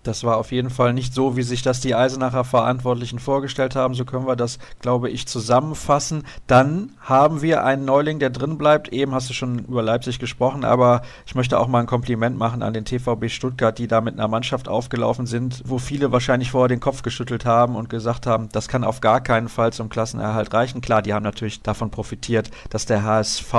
[0.09, 3.93] Das war auf jeden Fall nicht so, wie sich das die Eisenacher Verantwortlichen vorgestellt haben.
[3.93, 6.23] So können wir das, glaube ich, zusammenfassen.
[6.47, 8.89] Dann haben wir einen Neuling, der drin bleibt.
[8.89, 12.63] Eben hast du schon über Leipzig gesprochen, aber ich möchte auch mal ein Kompliment machen
[12.63, 16.69] an den TVB Stuttgart, die da mit einer Mannschaft aufgelaufen sind, wo viele wahrscheinlich vorher
[16.69, 20.51] den Kopf geschüttelt haben und gesagt haben, das kann auf gar keinen Fall zum Klassenerhalt
[20.55, 20.81] reichen.
[20.81, 23.53] Klar, die haben natürlich davon profitiert, dass der HSV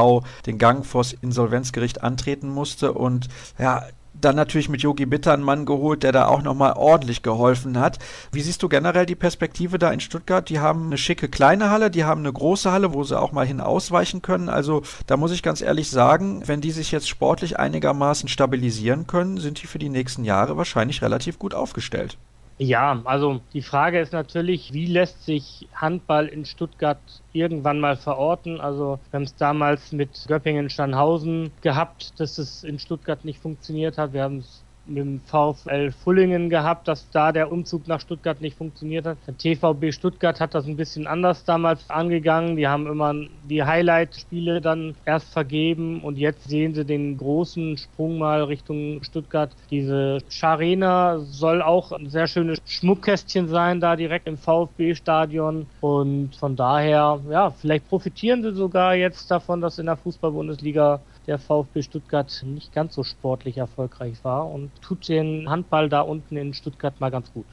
[0.47, 3.85] den Gang vors Insolvenzgericht antreten musste und ja,
[4.21, 7.99] dann natürlich mit Yogi Bitter einen Mann geholt, der da auch nochmal ordentlich geholfen hat.
[8.33, 10.49] Wie siehst du generell die Perspektive da in Stuttgart?
[10.49, 13.47] Die haben eine schicke kleine Halle, die haben eine große Halle, wo sie auch mal
[13.47, 14.49] hin ausweichen können.
[14.49, 19.39] Also da muss ich ganz ehrlich sagen, wenn die sich jetzt sportlich einigermaßen stabilisieren können,
[19.39, 22.19] sind die für die nächsten Jahre wahrscheinlich relativ gut aufgestellt.
[22.63, 28.61] Ja, also die Frage ist natürlich, wie lässt sich Handball in Stuttgart irgendwann mal verorten?
[28.61, 34.13] Also wir haben es damals mit Göppingen-Steinhausen gehabt, dass es in Stuttgart nicht funktioniert hat.
[34.13, 38.57] Wir haben es mit dem VfL Fullingen gehabt, dass da der Umzug nach Stuttgart nicht
[38.57, 39.19] funktioniert hat.
[39.27, 42.57] Der TVB Stuttgart hat das ein bisschen anders damals angegangen.
[42.57, 43.15] Die haben immer
[43.45, 49.55] die Highlight-Spiele dann erst vergeben und jetzt sehen sie den großen Sprung mal Richtung Stuttgart.
[49.71, 56.57] Diese Scharena soll auch ein sehr schönes Schmuckkästchen sein, da direkt im VfB-Stadion und von
[56.57, 62.43] daher, ja, vielleicht profitieren sie sogar jetzt davon, dass in der Fußball-Bundesliga der VfB Stuttgart
[62.45, 67.11] nicht ganz so sportlich erfolgreich war und tut den Handball da unten in Stuttgart mal
[67.11, 67.47] ganz gut.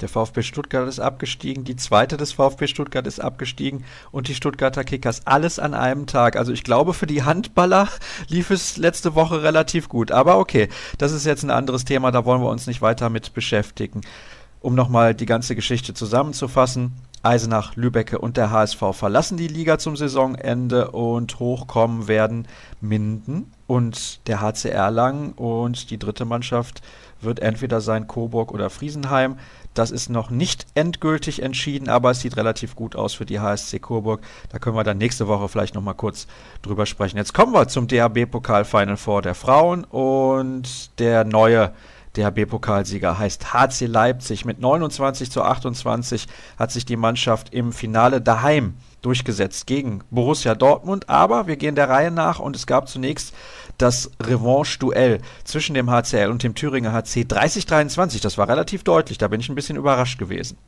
[0.00, 4.84] Der VfB Stuttgart ist abgestiegen, die zweite des VfB Stuttgart ist abgestiegen und die Stuttgarter
[4.84, 5.26] Kickers.
[5.26, 6.36] Alles an einem Tag.
[6.36, 7.88] Also ich glaube, für die Handballer
[8.28, 10.12] lief es letzte Woche relativ gut.
[10.12, 13.34] Aber okay, das ist jetzt ein anderes Thema, da wollen wir uns nicht weiter mit
[13.34, 14.02] beschäftigen.
[14.60, 16.92] Um nochmal die ganze Geschichte zusammenzufassen.
[17.22, 22.46] Eisenach, Lübecke und der HSV verlassen die Liga zum Saisonende und hochkommen werden
[22.80, 26.80] Minden und der HCR Lang und die dritte Mannschaft
[27.20, 29.36] wird entweder sein Coburg oder Friesenheim.
[29.74, 33.78] Das ist noch nicht endgültig entschieden, aber es sieht relativ gut aus für die HSC
[33.80, 34.22] Coburg.
[34.50, 36.26] Da können wir dann nächste Woche vielleicht nochmal kurz
[36.62, 37.16] drüber sprechen.
[37.16, 41.72] Jetzt kommen wir zum DHB-Pokal Final Four der Frauen und der neue
[42.18, 44.44] DHB-Pokalsieger heißt HC Leipzig.
[44.44, 46.26] Mit 29 zu 28
[46.58, 51.08] hat sich die Mannschaft im Finale daheim durchgesetzt gegen Borussia Dortmund.
[51.08, 53.34] Aber wir gehen der Reihe nach und es gab zunächst
[53.78, 58.20] das Revanche-Duell zwischen dem HCL und dem Thüringer HC 30-23.
[58.22, 59.18] Das war relativ deutlich.
[59.18, 60.58] Da bin ich ein bisschen überrascht gewesen.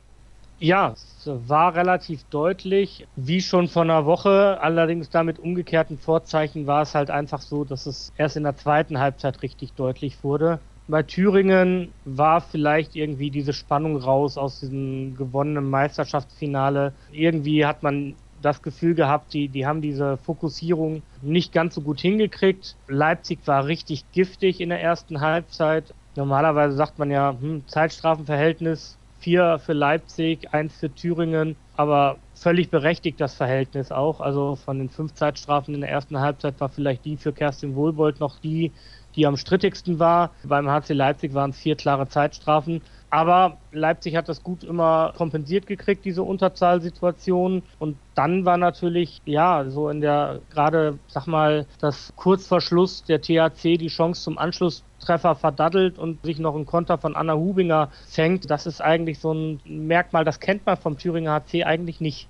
[0.59, 4.59] Ja, es war relativ deutlich, wie schon vor einer Woche.
[4.61, 8.55] Allerdings da mit umgekehrten Vorzeichen war es halt einfach so, dass es erst in der
[8.55, 15.15] zweiten Halbzeit richtig deutlich wurde bei Thüringen war vielleicht irgendwie diese Spannung raus aus diesem
[15.15, 16.95] gewonnenen Meisterschaftsfinale.
[17.11, 22.01] Irgendwie hat man das Gefühl gehabt, die, die haben diese Fokussierung nicht ganz so gut
[22.01, 22.75] hingekriegt.
[22.87, 25.93] Leipzig war richtig giftig in der ersten Halbzeit.
[26.15, 33.21] Normalerweise sagt man ja, hm, Zeitstrafenverhältnis, vier für Leipzig, eins für Thüringen, aber völlig berechtigt
[33.21, 34.19] das Verhältnis auch.
[34.19, 38.19] Also von den fünf Zeitstrafen in der ersten Halbzeit war vielleicht die für Kerstin Wohlbold
[38.19, 38.73] noch die,
[39.15, 40.31] die am strittigsten war.
[40.43, 42.81] Beim HC Leipzig waren es vier klare Zeitstrafen.
[43.09, 47.61] Aber Leipzig hat das gut immer kompensiert gekriegt, diese Unterzahlsituation.
[47.77, 53.03] Und dann war natürlich, ja, so in der, gerade, sag mal, das kurz vor Schluss
[53.03, 57.89] der THC die Chance zum Anschlusstreffer verdaddelt und sich noch ein Konter von Anna Hubinger
[58.07, 58.49] fängt.
[58.49, 62.29] Das ist eigentlich so ein Merkmal, das kennt man vom Thüringer HC eigentlich nicht.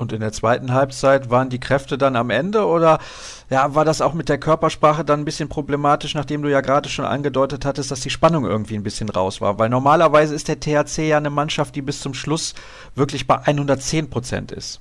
[0.00, 3.00] Und in der zweiten Halbzeit waren die Kräfte dann am Ende oder
[3.50, 6.88] ja, war das auch mit der Körpersprache dann ein bisschen problematisch, nachdem du ja gerade
[6.88, 9.58] schon angedeutet hattest, dass die Spannung irgendwie ein bisschen raus war?
[9.58, 12.54] Weil normalerweise ist der THC ja eine Mannschaft, die bis zum Schluss
[12.94, 14.80] wirklich bei 110 Prozent ist.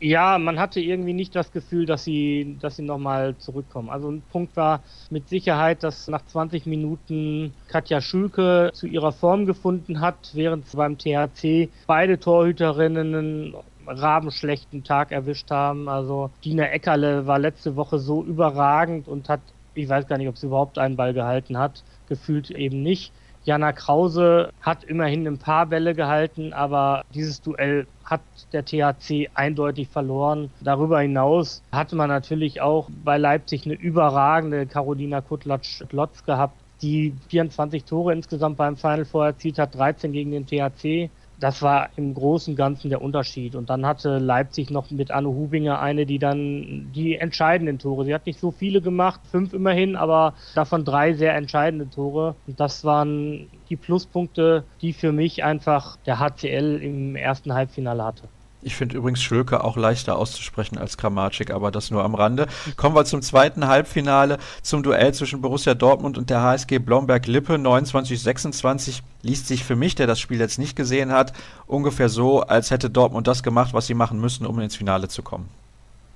[0.00, 3.90] Ja, man hatte irgendwie nicht das Gefühl, dass sie, dass sie nochmal zurückkommen.
[3.90, 9.46] Also ein Punkt war mit Sicherheit, dass nach 20 Minuten Katja Schülke zu ihrer Form
[9.46, 13.54] gefunden hat, während beim THC beide Torhüterinnen
[13.86, 15.88] rabenschlechten Tag erwischt haben.
[15.88, 19.40] Also Dina Eckerle war letzte Woche so überragend und hat,
[19.74, 23.12] ich weiß gar nicht, ob sie überhaupt einen Ball gehalten hat, gefühlt eben nicht.
[23.44, 28.20] Jana Krause hat immerhin ein paar Bälle gehalten, aber dieses Duell hat
[28.52, 30.50] der THC eindeutig verloren.
[30.60, 37.84] Darüber hinaus hatte man natürlich auch bei Leipzig eine überragende Carolina Kutlatsch-Lotz gehabt, die 24
[37.84, 41.10] Tore insgesamt beim Final Four erzielt hat, 13 gegen den THC
[41.42, 43.56] das war im Großen und Ganzen der Unterschied.
[43.56, 48.04] Und dann hatte Leipzig noch mit Anne Hubinger eine, die dann die entscheidenden Tore.
[48.04, 52.36] Sie hat nicht so viele gemacht, fünf immerhin, aber davon drei sehr entscheidende Tore.
[52.46, 58.28] Und das waren die Pluspunkte, die für mich einfach der HCL im ersten Halbfinale hatte.
[58.64, 62.46] Ich finde übrigens Schölke auch leichter auszusprechen als Kramatschik, aber das nur am Rande.
[62.76, 67.54] Kommen wir zum zweiten Halbfinale, zum Duell zwischen Borussia Dortmund und der HSG Blomberg-Lippe.
[67.54, 71.32] 29-26 liest sich für mich, der das Spiel jetzt nicht gesehen hat,
[71.66, 75.22] ungefähr so, als hätte Dortmund das gemacht, was sie machen müssen, um ins Finale zu
[75.22, 75.48] kommen.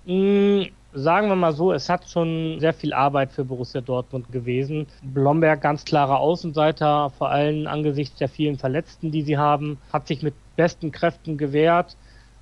[0.04, 4.86] Mm, sagen wir mal so, es hat schon sehr viel Arbeit für Borussia Dortmund gewesen.
[5.02, 10.22] Blomberg ganz klarer Außenseiter, vor allem angesichts der vielen Verletzten, die sie haben, hat sich
[10.22, 11.96] mit besten Kräften gewehrt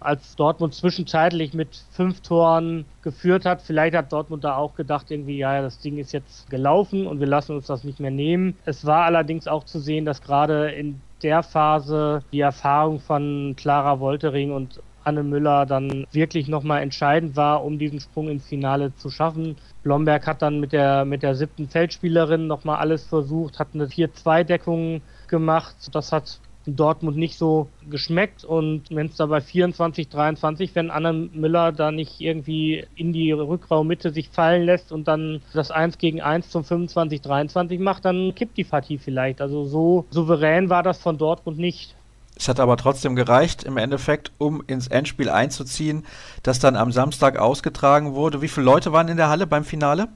[0.05, 3.62] als Dortmund zwischenzeitlich mit fünf Toren geführt hat.
[3.62, 7.27] Vielleicht hat Dortmund da auch gedacht, irgendwie, ja, das Ding ist jetzt gelaufen und wir
[7.27, 8.57] lassen uns das nicht mehr nehmen.
[8.64, 13.99] Es war allerdings auch zu sehen, dass gerade in der Phase die Erfahrung von Clara
[13.99, 19.11] Woltering und Anne Müller dann wirklich nochmal entscheidend war, um diesen Sprung ins Finale zu
[19.11, 19.57] schaffen.
[19.83, 25.03] Blomberg hat dann mit der, mit der siebten Feldspielerin nochmal alles versucht, hat eine 4-2-Deckung
[25.29, 25.77] gemacht.
[25.93, 31.12] Das hat Dortmund nicht so geschmeckt und wenn es da bei 24, 23, wenn Anna
[31.12, 36.20] Müller da nicht irgendwie in die Rückraummitte sich fallen lässt und dann das 1 gegen
[36.20, 39.40] 1 zum 25, 23 macht, dann kippt die Partie vielleicht.
[39.40, 41.94] Also so souverän war das von Dortmund nicht.
[42.37, 46.05] Es hat aber trotzdem gereicht, im Endeffekt, um ins Endspiel einzuziehen,
[46.42, 48.42] das dann am Samstag ausgetragen wurde.
[48.42, 50.09] Wie viele Leute waren in der Halle beim Finale?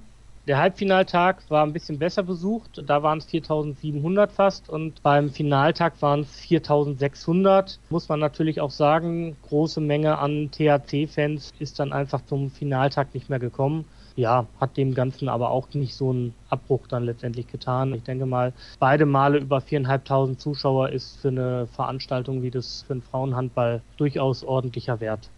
[0.48, 2.82] Der Halbfinaltag war ein bisschen besser besucht.
[2.86, 7.78] Da waren es 4700 fast und beim Finaltag waren es 4600.
[7.90, 13.28] Muss man natürlich auch sagen, große Menge an THC-Fans ist dann einfach zum Finaltag nicht
[13.28, 13.84] mehr gekommen.
[14.16, 17.92] Ja, hat dem Ganzen aber auch nicht so einen Abbruch dann letztendlich getan.
[17.92, 22.94] Ich denke mal, beide Male über viereinhalbtausend Zuschauer ist für eine Veranstaltung wie das für
[22.94, 25.28] den Frauenhandball durchaus ordentlicher Wert.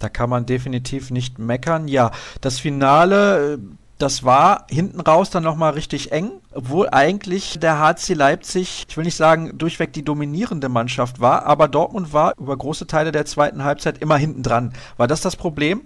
[0.00, 1.88] Da kann man definitiv nicht meckern.
[1.88, 3.58] Ja, das Finale
[4.02, 9.04] das war hinten raus dann nochmal richtig eng, obwohl eigentlich der HC Leipzig, ich will
[9.04, 13.62] nicht sagen, durchweg die dominierende Mannschaft war, aber Dortmund war über große Teile der zweiten
[13.64, 14.72] Halbzeit immer hinten dran.
[14.96, 15.82] War das das Problem?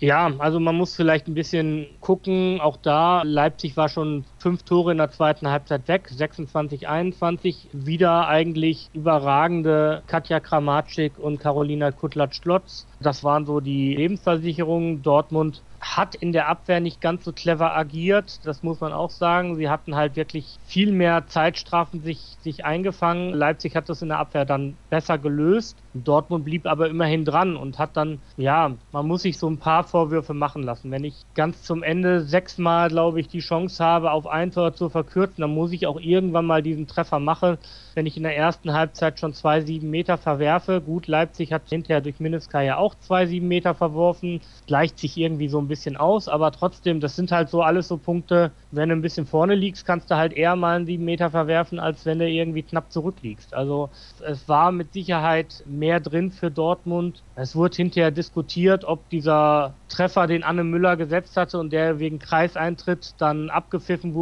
[0.00, 2.60] Ja, also man muss vielleicht ein bisschen gucken.
[2.60, 7.68] Auch da, Leipzig war schon fünf Tore in der zweiten Halbzeit weg, 26, 21.
[7.72, 12.86] Wieder eigentlich überragende Katja Kramatschik und Carolina Kutlatsch-Klotz.
[13.00, 15.02] Das waren so die Lebensversicherungen.
[15.02, 19.56] Dortmund hat in der Abwehr nicht ganz so clever agiert, das muss man auch sagen.
[19.56, 23.32] Sie hatten halt wirklich viel mehr Zeitstrafen sich, sich eingefangen.
[23.32, 25.76] Leipzig hat das in der Abwehr dann besser gelöst.
[25.94, 29.84] Dortmund blieb aber immerhin dran und hat dann, ja, man muss sich so ein paar
[29.84, 30.90] Vorwürfe machen lassen.
[30.90, 34.88] Wenn ich ganz zum Ende sechsmal, glaube ich, die Chance habe, auf ein Tor zu
[34.88, 37.58] verkürzen, dann muss ich auch irgendwann mal diesen Treffer machen.
[37.94, 42.00] Wenn ich in der ersten Halbzeit schon zwei sieben Meter verwerfe, gut, Leipzig hat hinterher
[42.00, 46.28] durch Minska ja auch zwei sieben Meter verworfen, gleicht sich irgendwie so ein bisschen aus,
[46.28, 49.84] aber trotzdem, das sind halt so alles so Punkte, wenn du ein bisschen vorne liegst,
[49.84, 53.54] kannst du halt eher mal einen sieben Meter verwerfen, als wenn du irgendwie knapp zurückliegst.
[53.54, 57.22] Also es war mit Sicherheit mehr drin für Dortmund.
[57.34, 62.18] Es wurde hinterher diskutiert, ob dieser Treffer, den Anne Müller gesetzt hatte und der wegen
[62.18, 64.17] Kreiseintritt dann abgepfiffen wurde.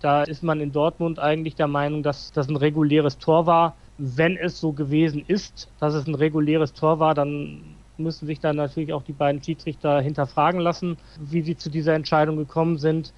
[0.00, 3.74] Da ist man in Dortmund eigentlich der Meinung, dass das ein reguläres Tor war.
[3.98, 7.62] Wenn es so gewesen ist, dass es ein reguläres Tor war, dann
[7.96, 12.36] müssen sich dann natürlich auch die beiden Schiedsrichter hinterfragen lassen, wie sie zu dieser Entscheidung
[12.36, 13.12] gekommen sind.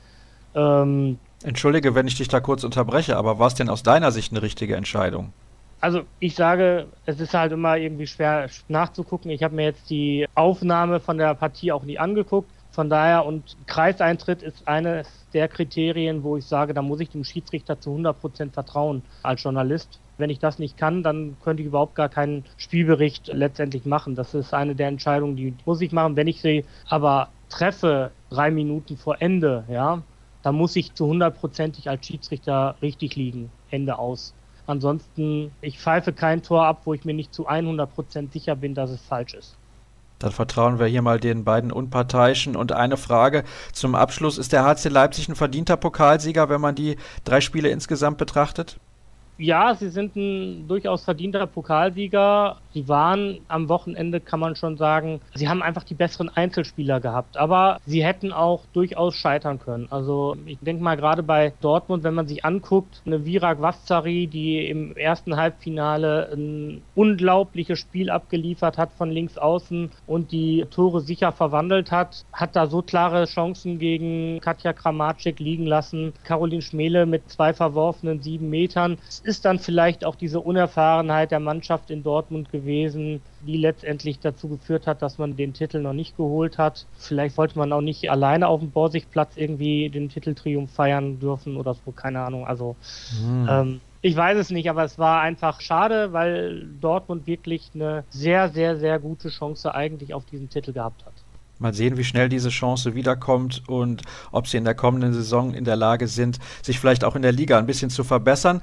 [0.55, 4.33] Ähm, Entschuldige, wenn ich dich da kurz unterbreche, aber war es denn aus deiner Sicht
[4.33, 5.33] eine richtige Entscheidung?
[5.81, 9.31] Also ich sage, es ist halt immer irgendwie schwer nachzugucken.
[9.31, 12.51] Ich habe mir jetzt die Aufnahme von der Partie auch nie angeguckt.
[12.73, 17.25] Von daher, und Kreiseintritt ist eines der Kriterien, wo ich sage, da muss ich dem
[17.25, 20.01] Schiedsrichter zu 100% vertrauen als Journalist.
[20.19, 24.15] Wenn ich das nicht kann, dann könnte ich überhaupt gar keinen Spielbericht letztendlich machen.
[24.15, 26.15] Das ist eine der Entscheidungen, die muss ich machen.
[26.15, 30.03] Wenn ich sie aber treffe, drei Minuten vor Ende, ja,
[30.43, 33.51] dann muss ich zu 100%ig als Schiedsrichter richtig liegen.
[33.69, 34.35] Ende aus.
[34.67, 38.91] Ansonsten, ich pfeife kein Tor ab, wo ich mir nicht zu 100% sicher bin, dass
[38.91, 39.59] es falsch ist.
[40.21, 42.55] Dann vertrauen wir hier mal den beiden Unparteiischen.
[42.55, 44.39] Und eine Frage zum Abschluss.
[44.39, 48.79] Ist der HC Leipzig ein verdienter Pokalsieger, wenn man die drei Spiele insgesamt betrachtet?
[49.41, 52.59] Ja, sie sind ein durchaus verdienter Pokalsieger.
[52.75, 57.39] Sie waren am Wochenende, kann man schon sagen, sie haben einfach die besseren Einzelspieler gehabt.
[57.39, 59.89] Aber sie hätten auch durchaus scheitern können.
[59.91, 64.67] Also ich denke mal gerade bei Dortmund, wenn man sich anguckt, eine Virak Vassari, die
[64.67, 71.33] im ersten Halbfinale ein unglaubliches Spiel abgeliefert hat von links außen und die Tore sicher
[71.33, 76.13] verwandelt hat, hat da so klare Chancen gegen Katja Kramatschik liegen lassen.
[76.25, 78.99] Caroline Schmele mit zwei verworfenen sieben Metern.
[79.31, 84.89] Ist dann vielleicht auch diese Unerfahrenheit der Mannschaft in Dortmund gewesen, die letztendlich dazu geführt
[84.89, 86.85] hat, dass man den Titel noch nicht geholt hat.
[86.99, 91.75] Vielleicht wollte man auch nicht alleine auf dem Borsigplatz irgendwie den Titeltriumph feiern dürfen oder
[91.75, 92.45] so, keine Ahnung.
[92.45, 92.75] Also
[93.23, 93.49] hm.
[93.49, 98.49] ähm, ich weiß es nicht, aber es war einfach schade, weil Dortmund wirklich eine sehr,
[98.49, 101.13] sehr, sehr gute Chance eigentlich auf diesen Titel gehabt hat.
[101.61, 105.65] Mal sehen, wie schnell diese Chance wiederkommt und ob sie in der kommenden Saison in
[105.65, 108.61] der Lage sind, sich vielleicht auch in der Liga ein bisschen zu verbessern.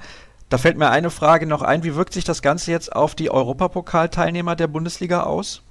[0.48, 1.84] Da fällt mir eine Frage noch ein.
[1.84, 5.62] Wie wirkt sich das Ganze jetzt auf die Europapokalteilnehmer der Bundesliga aus?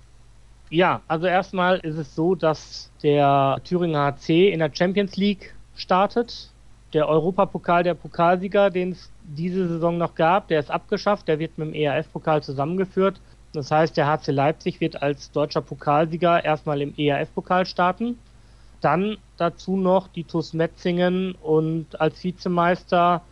[0.69, 6.51] Ja, also erstmal ist es so, dass der Thüringer HC in der Champions League startet.
[6.93, 11.27] Der Europapokal der Pokalsieger, den es diese Saison noch gab, der ist abgeschafft.
[11.27, 13.19] Der wird mit dem ERF-Pokal zusammengeführt.
[13.53, 18.19] Das heißt, der HC Leipzig wird als deutscher Pokalsieger erstmal im ERF-Pokal starten.
[18.81, 23.23] Dann dazu noch die TuS Metzingen und als Vizemeister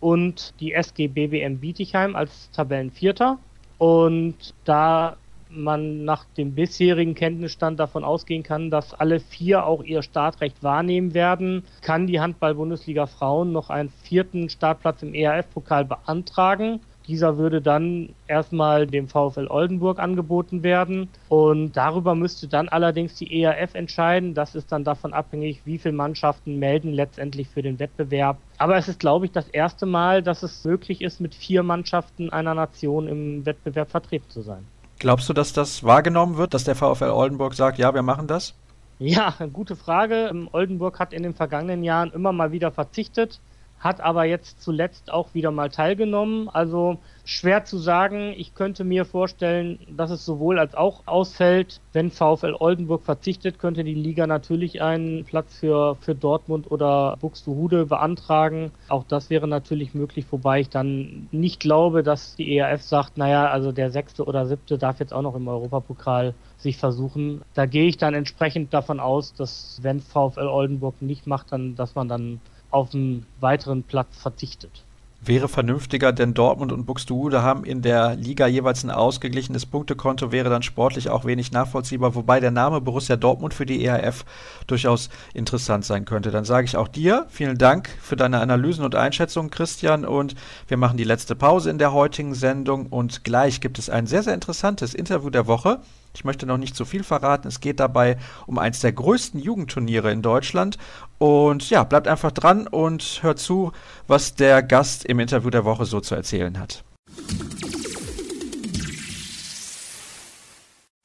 [0.00, 3.38] und die SG BBM Bietigheim als Tabellenvierter.
[3.78, 5.16] Und da
[5.50, 11.14] man nach dem bisherigen Kenntnisstand davon ausgehen kann, dass alle vier auch ihr Startrecht wahrnehmen
[11.14, 16.80] werden, kann die Handball-Bundesliga Frauen noch einen vierten Startplatz im ERF-Pokal beantragen.
[17.08, 23.42] Dieser würde dann erstmal dem VfL Oldenburg angeboten werden und darüber müsste dann allerdings die
[23.42, 24.34] ERF entscheiden.
[24.34, 28.36] Das ist dann davon abhängig, wie viele Mannschaften melden letztendlich für den Wettbewerb.
[28.58, 32.28] Aber es ist, glaube ich, das erste Mal, dass es möglich ist, mit vier Mannschaften
[32.28, 34.66] einer Nation im Wettbewerb vertreten zu sein.
[34.98, 38.54] Glaubst du, dass das wahrgenommen wird, dass der VfL Oldenburg sagt, ja, wir machen das?
[38.98, 40.30] Ja, gute Frage.
[40.52, 43.40] Oldenburg hat in den vergangenen Jahren immer mal wieder verzichtet
[43.80, 46.48] hat aber jetzt zuletzt auch wieder mal teilgenommen.
[46.48, 48.32] Also schwer zu sagen.
[48.36, 51.80] Ich könnte mir vorstellen, dass es sowohl als auch ausfällt.
[51.92, 57.86] Wenn VfL Oldenburg verzichtet, könnte die Liga natürlich einen Platz für, für Dortmund oder Buxtehude
[57.86, 58.72] beantragen.
[58.88, 63.48] Auch das wäre natürlich möglich, wobei ich dann nicht glaube, dass die ERF sagt, naja,
[63.50, 67.42] also der sechste oder siebte darf jetzt auch noch im Europapokal sich versuchen.
[67.54, 71.94] Da gehe ich dann entsprechend davon aus, dass wenn VfL Oldenburg nicht macht, dann, dass
[71.94, 74.84] man dann auf einen weiteren Platz verzichtet.
[75.20, 80.48] Wäre vernünftiger, denn Dortmund und Buxtehude haben in der Liga jeweils ein ausgeglichenes Punktekonto, wäre
[80.48, 84.24] dann sportlich auch wenig nachvollziehbar, wobei der Name Borussia Dortmund für die ERF
[84.68, 86.30] durchaus interessant sein könnte.
[86.30, 90.36] Dann sage ich auch dir vielen Dank für deine Analysen und Einschätzungen, Christian, und
[90.68, 94.22] wir machen die letzte Pause in der heutigen Sendung und gleich gibt es ein sehr,
[94.22, 95.80] sehr interessantes Interview der Woche
[96.14, 97.48] ich möchte noch nicht zu viel verraten.
[97.48, 98.16] Es geht dabei
[98.46, 100.78] um eins der größten Jugendturniere in Deutschland.
[101.18, 103.72] Und ja, bleibt einfach dran und hört zu,
[104.06, 106.84] was der Gast im Interview der Woche so zu erzählen hat.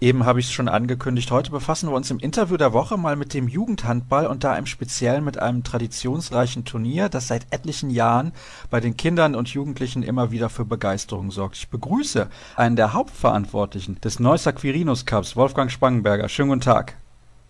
[0.04, 1.32] Eben habe ich es schon angekündigt.
[1.32, 4.66] Heute befassen wir uns im Interview der Woche mal mit dem Jugendhandball und da im
[4.66, 8.34] Speziellen mit einem traditionsreichen Turnier, das seit etlichen Jahren
[8.70, 11.56] bei den Kindern und Jugendlichen immer wieder für Begeisterung sorgt.
[11.56, 16.28] Ich begrüße einen der Hauptverantwortlichen des Neusser Quirinus Cups, Wolfgang Spangenberger.
[16.28, 16.98] Schönen guten Tag.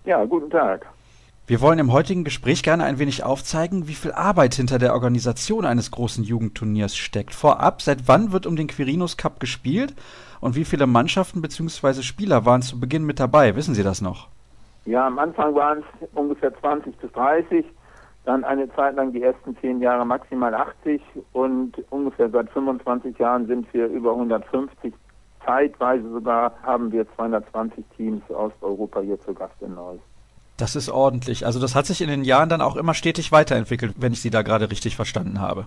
[0.06, 0.86] Ja, guten Tag.
[1.46, 5.66] Wir wollen im heutigen Gespräch gerne ein wenig aufzeigen, wie viel Arbeit hinter der Organisation
[5.66, 7.36] eines großen Jugendturniers steckt.
[7.36, 9.94] Vorab, seit wann wird um den Quirinus Cup gespielt
[10.40, 12.02] und wie viele Mannschaften bzw.
[12.02, 13.58] Spieler waren zu Beginn mit dabei?
[13.58, 14.30] Wissen Sie das noch?
[14.86, 17.66] Ja, am Anfang waren es ungefähr 20 bis 30,
[18.24, 21.02] dann eine Zeit lang die ersten zehn Jahre maximal 80
[21.34, 24.94] und ungefähr seit 25 Jahren sind wir über 150.
[25.46, 30.00] Zeitweise sogar haben wir 220 Teams aus Europa hier zu Gast in Neuss.
[30.58, 31.46] Das ist ordentlich.
[31.46, 34.30] Also das hat sich in den Jahren dann auch immer stetig weiterentwickelt, wenn ich Sie
[34.30, 35.66] da gerade richtig verstanden habe.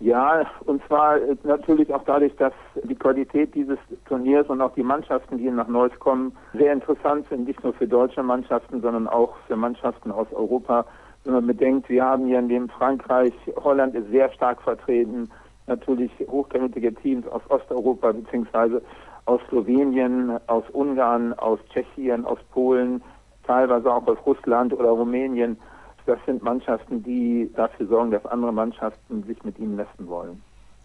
[0.00, 4.82] Ja, und zwar äh, natürlich auch dadurch, dass die Qualität dieses Turniers und auch die
[4.82, 9.34] Mannschaften, die nach Neuss kommen, sehr interessant sind, nicht nur für deutsche Mannschaften, sondern auch
[9.46, 10.84] für Mannschaften aus Europa.
[11.24, 15.30] Wenn man bedenkt, wir haben hier in dem Frankreich, Holland ist sehr stark vertreten,
[15.66, 18.82] natürlich hochkarätige Teams aus Osteuropa beziehungsweise
[19.26, 23.02] aus Slowenien, aus Ungarn, aus Tschechien, aus Polen,
[23.46, 25.58] teilweise auch aus Russland oder Rumänien.
[26.06, 30.42] Das sind Mannschaften, die dafür sorgen, dass andere Mannschaften sich mit ihnen messen wollen.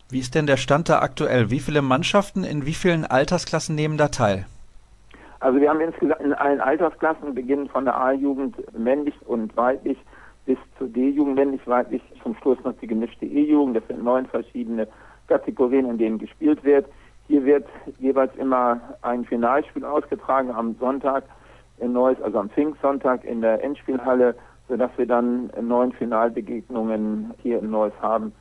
[0.09, 1.51] Wie ist denn der Stand da aktuell?
[1.51, 4.45] Wie viele Mannschaften in wie vielen Altersklassen nehmen da teil?
[5.39, 9.97] Also wir haben insgesamt in allen Altersklassen, beginnend von der A-Jugend männlich und weiblich
[10.45, 13.77] bis zur D-Jugend männlich-weiblich, zum Schluss noch die gemischte E-Jugend.
[13.77, 14.87] Das sind neun verschiedene
[15.27, 16.87] Kategorien, in denen gespielt wird.
[17.27, 17.67] Hier wird
[17.99, 21.23] jeweils immer ein Finalspiel ausgetragen am Sonntag
[21.79, 24.35] in Neuss, also am Pfingstsonntag in der Endspielhalle
[24.69, 28.31] sodass wir dann neun Finalbegegnungen hier in Neuss haben,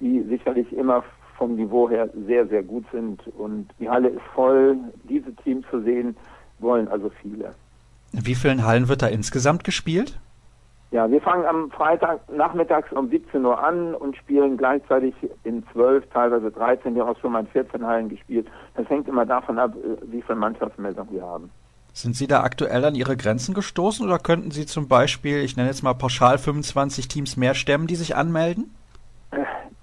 [0.00, 1.02] die sicherlich immer
[1.36, 3.26] vom Niveau her sehr, sehr gut sind.
[3.38, 4.76] Und die Halle ist voll.
[5.08, 6.14] Diese Teams zu sehen
[6.58, 7.54] wollen also viele.
[8.12, 10.18] In wie vielen Hallen wird da insgesamt gespielt?
[10.90, 16.04] Ja, wir fangen am Freitag nachmittags um 17 Uhr an und spielen gleichzeitig in 12,
[16.12, 18.46] teilweise 13, wir haben auch schon mal in 14 Hallen gespielt.
[18.74, 21.50] Das hängt immer davon ab, äh, wie viele Mannschaftsmeldungen wir haben.
[21.98, 25.68] Sind Sie da aktuell an Ihre Grenzen gestoßen oder könnten Sie zum Beispiel, ich nenne
[25.68, 28.72] jetzt mal pauschal 25 Teams mehr stemmen, die sich anmelden?
[29.32, 29.38] Äh,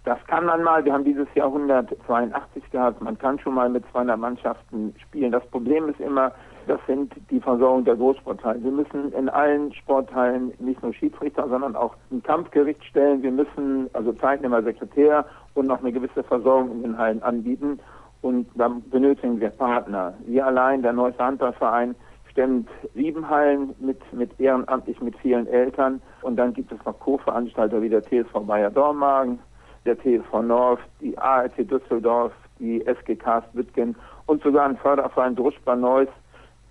[0.06, 0.86] das kann man mal.
[0.86, 3.02] Wir haben dieses Jahr 182 gehabt.
[3.02, 5.34] Man kann schon mal mit 200 Mannschaften spielen.
[5.34, 6.32] Das Problem ist immer,
[6.68, 8.64] das sind die Versorgung der Großsporthallen.
[8.64, 13.24] Wir müssen in allen Sportteilen nicht nur Schiedsrichter, sondern auch ein Kampfgericht stellen.
[13.24, 17.78] Wir müssen also Zeitnehmer, Sekretär und noch eine gewisse Versorgung in den Hallen anbieten.
[18.26, 20.16] Und dann benötigen wir Partner.
[20.26, 21.94] Wir allein, der Neueste Handballverein,
[22.32, 26.02] stemmt sieben Hallen mit, mit ehrenamtlich mit vielen Eltern.
[26.24, 29.38] Und dann gibt es noch Co-Veranstalter wie der TSV Bayer Dormagen,
[29.86, 33.96] der TSV North, die ART Düsseldorf, die SG Karst Wittgen
[34.26, 36.10] und sogar ein Förderverein Druschba Neuss,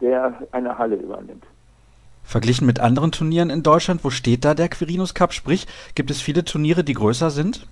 [0.00, 1.44] der eine Halle übernimmt.
[2.24, 5.32] Verglichen mit anderen Turnieren in Deutschland, wo steht da der Quirinus Cup?
[5.32, 7.68] Sprich, gibt es viele Turniere, die größer sind?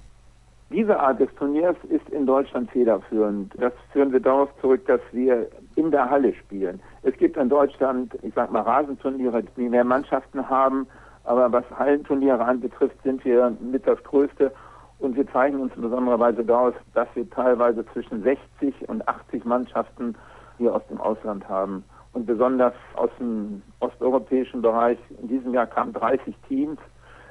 [0.73, 3.53] Diese Art des Turniers ist in Deutschland federführend.
[3.59, 5.47] Das führen wir darauf zurück, dass wir
[5.77, 6.81] in der Halle spielen.
[7.03, 10.87] Es gibt in Deutschland, ich sag mal, Rasenturniere, die mehr Mannschaften haben,
[11.25, 14.51] aber was Hallenturniere anbetrifft, sind wir mit das Größte
[14.99, 19.45] und wir zeigen uns in besonderer Weise daraus, dass wir teilweise zwischen 60 und 80
[19.45, 20.15] Mannschaften
[20.57, 21.85] hier aus dem Ausland haben.
[22.15, 24.99] Und besonders aus dem osteuropäischen Bereich.
[25.21, 26.79] In diesem Jahr kamen 30 Teams.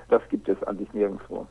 [0.09, 1.47] Das gibt es eigentlich nirgendwo.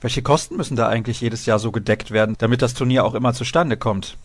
[0.00, 3.32] Welche Kosten müssen da eigentlich jedes Jahr so gedeckt werden, damit das Turnier auch immer
[3.32, 4.18] zustande kommt?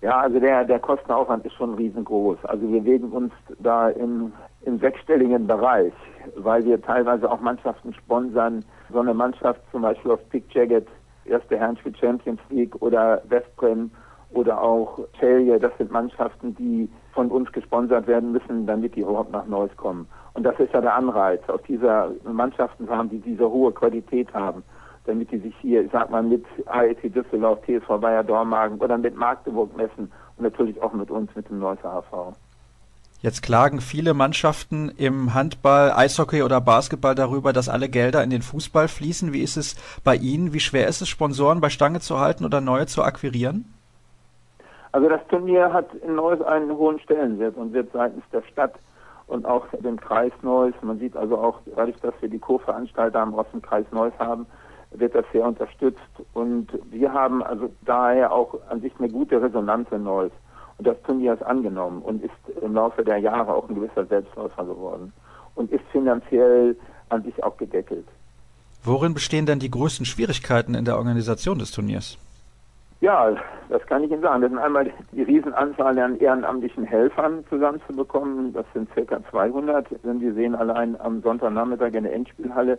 [0.00, 2.44] Ja, also der, der Kostenaufwand ist schon riesengroß.
[2.44, 4.32] Also wir bewegen uns da im,
[4.62, 5.92] im sechsstelligen Bereich,
[6.36, 8.64] weil wir teilweise auch Mannschaften sponsern.
[8.92, 10.86] So eine Mannschaft zum Beispiel aus Pick Jacket,
[11.24, 13.90] erste Herrenspiel Champions League oder Westbrem
[14.30, 19.32] oder auch Celje, das sind Mannschaften, die von uns gesponsert werden müssen, damit die überhaupt
[19.32, 20.06] nach Neuss kommen.
[20.34, 24.62] Und das ist ja der Anreiz, auf dieser Mannschaften haben, die diese hohe Qualität haben
[25.06, 29.16] damit die sich hier, ich sag mal, mit AET Düsseldorf, TSV Bayer Dormagen oder mit
[29.16, 32.36] Magdeburg messen und natürlich auch mit uns, mit dem Neusser HV.
[33.22, 38.42] Jetzt klagen viele Mannschaften im Handball, Eishockey oder Basketball darüber, dass alle Gelder in den
[38.42, 39.32] Fußball fließen.
[39.32, 40.52] Wie ist es bei Ihnen?
[40.52, 43.72] Wie schwer ist es, Sponsoren bei Stange zu halten oder neue zu akquirieren?
[44.92, 48.74] Also das Turnier hat in Neuss einen hohen Stellenwert und wird seitens der Stadt
[49.26, 53.34] und auch dem Kreis Neuss, man sieht also auch dadurch, dass wir die Co-Veranstalter am
[53.62, 54.46] Kreis Neuss haben,
[54.98, 56.00] wird das sehr unterstützt.
[56.34, 60.32] Und wir haben also daher auch an sich eine gute Resonanz in Neuss.
[60.78, 64.64] Und das Turnier ist angenommen und ist im Laufe der Jahre auch ein gewisser Selbstläufer
[64.64, 65.12] geworden
[65.54, 66.76] und ist finanziell
[67.08, 68.06] an sich auch gedeckelt.
[68.84, 72.18] Worin bestehen denn die größten Schwierigkeiten in der Organisation des Turniers?
[73.00, 73.34] Ja,
[73.68, 74.42] das kann ich Ihnen sagen.
[74.42, 78.52] Das sind einmal die Riesenanzahl an ehrenamtlichen Helfern zusammenzubekommen.
[78.52, 79.86] Das sind circa 200.
[80.04, 82.78] Denn wir sehen allein am Sonntagnachmittag in der Endspielhalle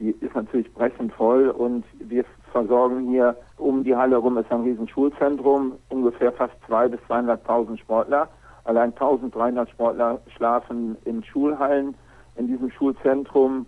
[0.00, 4.62] die ist natürlich brechend voll und wir versorgen hier um die Halle rum, ist ein
[4.62, 8.28] riesen Schulzentrum, ungefähr fast 200.000 bis 200.000 Sportler.
[8.64, 11.94] Allein 1300 Sportler schlafen in Schulhallen
[12.36, 13.66] in diesem Schulzentrum.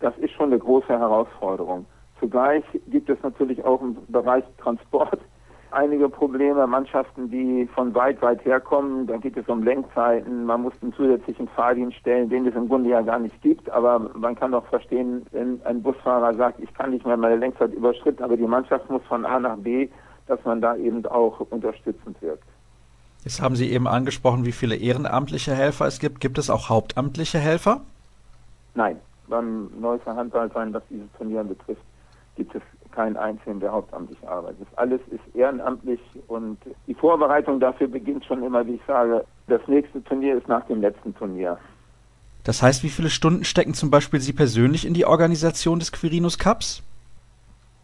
[0.00, 1.86] Das ist schon eine große Herausforderung.
[2.18, 5.20] Zugleich gibt es natürlich auch im Bereich Transport
[5.72, 6.66] einige Probleme.
[6.66, 10.44] Mannschaften, die von weit, weit herkommen, da geht es um Lenkzeiten.
[10.44, 13.70] Man muss einen zusätzlichen Fahrdienst stellen, den es im Grunde ja gar nicht gibt.
[13.70, 17.72] Aber man kann doch verstehen, wenn ein Busfahrer sagt, ich kann nicht mehr meine Lenkzeit
[17.72, 19.88] überschritten, aber die Mannschaft muss von A nach B,
[20.26, 22.44] dass man da eben auch unterstützend wirkt.
[23.24, 26.20] Jetzt haben Sie eben angesprochen, wie viele ehrenamtliche Helfer es gibt.
[26.20, 27.82] Gibt es auch hauptamtliche Helfer?
[28.74, 28.96] Nein,
[29.28, 31.82] beim Neusser Handballverein, was dieses Turnier betrifft,
[32.36, 32.62] gibt es
[32.92, 34.66] kein Einzelnen, der hauptamtlich arbeitet.
[34.76, 40.02] Alles ist ehrenamtlich und die Vorbereitung dafür beginnt schon immer, wie ich sage, das nächste
[40.04, 41.58] Turnier ist nach dem letzten Turnier.
[42.44, 46.38] Das heißt, wie viele Stunden stecken zum Beispiel Sie persönlich in die Organisation des Quirinus
[46.38, 46.82] Cups?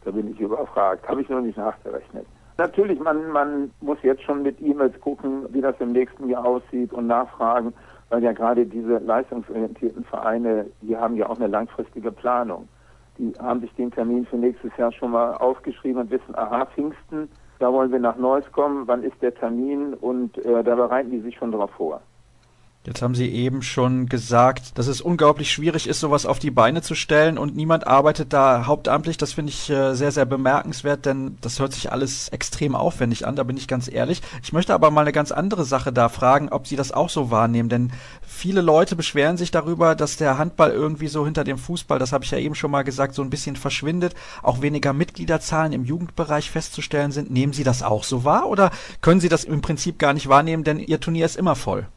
[0.04, 2.26] Da bin ich überfragt, habe ich noch nicht nachgerechnet.
[2.58, 6.92] Natürlich, man, man muss jetzt schon mit E-Mails gucken, wie das im nächsten Jahr aussieht
[6.92, 7.74] und nachfragen,
[8.08, 12.68] weil ja gerade diese leistungsorientierten Vereine, die haben ja auch eine langfristige Planung.
[13.18, 17.28] Die haben sich den Termin für nächstes Jahr schon mal aufgeschrieben und wissen, aha, Pfingsten,
[17.58, 21.20] da wollen wir nach Neuss kommen, wann ist der Termin und äh, da bereiten die
[21.20, 22.00] sich schon darauf vor.
[22.86, 26.82] Jetzt haben Sie eben schon gesagt, dass es unglaublich schwierig ist, sowas auf die Beine
[26.82, 29.16] zu stellen und niemand arbeitet da hauptamtlich.
[29.16, 33.34] Das finde ich äh, sehr, sehr bemerkenswert, denn das hört sich alles extrem aufwendig an,
[33.34, 34.22] da bin ich ganz ehrlich.
[34.44, 37.32] Ich möchte aber mal eine ganz andere Sache da fragen, ob Sie das auch so
[37.32, 37.90] wahrnehmen, denn
[38.24, 42.22] viele Leute beschweren sich darüber, dass der Handball irgendwie so hinter dem Fußball, das habe
[42.22, 44.14] ich ja eben schon mal gesagt, so ein bisschen verschwindet,
[44.44, 47.32] auch weniger Mitgliederzahlen im Jugendbereich festzustellen sind.
[47.32, 48.70] Nehmen Sie das auch so wahr oder
[49.00, 51.88] können Sie das im Prinzip gar nicht wahrnehmen, denn Ihr Turnier ist immer voll?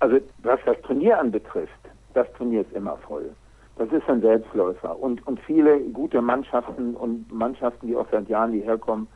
[0.00, 1.72] Also was das Turnier anbetrifft,
[2.14, 3.30] das Turnier ist immer voll.
[3.76, 4.98] Das ist ein Selbstläufer.
[4.98, 9.08] Und, und viele gute Mannschaften und Mannschaften, die auch seit Jahren hierher kommen,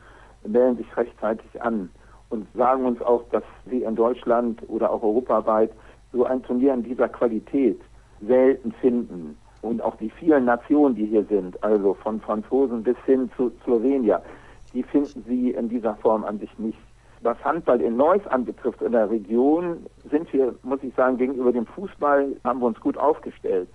[0.45, 1.89] melden sich rechtzeitig an
[2.29, 5.71] und sagen uns auch, dass sie in Deutschland oder auch europaweit
[6.11, 7.79] so ein Turnier in dieser Qualität
[8.21, 9.37] selten finden.
[9.61, 14.21] Und auch die vielen Nationen, die hier sind, also von Franzosen bis hin zu Slowenier,
[14.73, 16.77] die finden sie in dieser Form an sich nicht.
[17.21, 21.65] Was Handball in Neuss anbetrifft in der Region, sind wir, muss ich sagen, gegenüber dem
[21.65, 23.67] Fußball haben wir uns gut aufgestellt.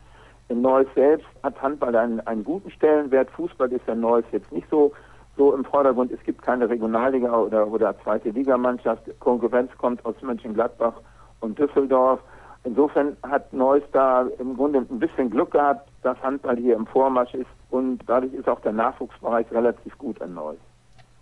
[0.48, 3.30] In Neuss selbst hat Handball einen, einen guten Stellenwert.
[3.30, 4.92] Fußball ist in Neuss jetzt nicht so,
[5.36, 6.12] so im Vordergrund.
[6.12, 9.02] Es gibt keine Regionalliga oder, oder zweite Ligamannschaft.
[9.20, 10.94] Konkurrenz kommt aus Mönchengladbach
[11.40, 12.20] und Düsseldorf.
[12.64, 17.34] Insofern hat Neuss da im Grunde ein bisschen Glück gehabt, dass Handball hier im Vormarsch
[17.34, 20.56] ist und dadurch ist auch der Nachwuchsbereich relativ gut an Neuss.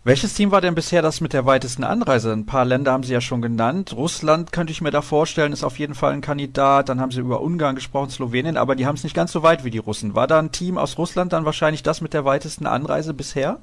[0.05, 2.33] Welches Team war denn bisher das mit der weitesten Anreise?
[2.33, 3.95] Ein paar Länder haben Sie ja schon genannt.
[3.97, 6.89] Russland könnte ich mir da vorstellen, ist auf jeden Fall ein Kandidat.
[6.89, 9.65] Dann haben Sie über Ungarn gesprochen, Slowenien, aber die haben es nicht ganz so weit
[9.65, 10.17] wie die Russen.
[10.17, 13.59] War da ein Team aus Russland dann wahrscheinlich das mit der weitesten Anreise bisher?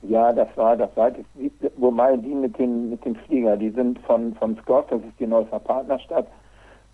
[0.00, 1.26] Ja, das war das weiteste,
[1.76, 5.26] wobei die mit dem, mit dem Flieger, die sind von, von Skov, das ist die
[5.26, 6.26] Neusser Partnerstadt,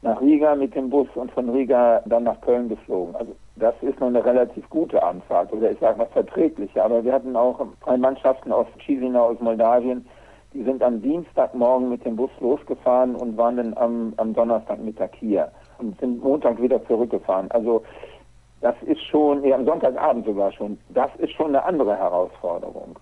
[0.03, 3.15] nach Riga mit dem Bus und von Riga dann nach Köln geflogen.
[3.15, 6.85] Also das ist noch eine relativ gute Anfahrt oder ich sage mal verträgliche.
[6.85, 10.05] Aber wir hatten auch drei Mannschaften aus Chisinau aus Moldawien,
[10.55, 15.51] die sind am Dienstagmorgen mit dem Bus losgefahren und waren dann am, am Donnerstagmittag hier
[15.79, 17.51] und sind Montag wieder zurückgefahren.
[17.53, 17.83] Also
[18.61, 22.99] das ist schon, nee, am Sonntagabend sogar schon, das ist schon eine andere Herausforderung.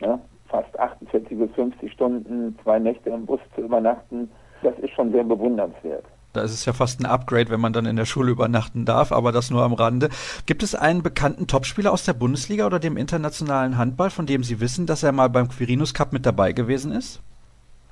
[0.00, 0.18] Ne?
[0.48, 4.30] Fast 48 bis 50 Stunden, zwei Nächte im Bus zu übernachten,
[4.62, 6.04] das ist schon sehr bewundernswert.
[6.34, 9.12] Da ist es ja fast ein Upgrade, wenn man dann in der Schule übernachten darf,
[9.12, 10.08] aber das nur am Rande.
[10.46, 14.60] Gibt es einen bekannten Topspieler aus der Bundesliga oder dem internationalen Handball, von dem Sie
[14.60, 17.22] wissen, dass er mal beim Quirinus Cup mit dabei gewesen ist?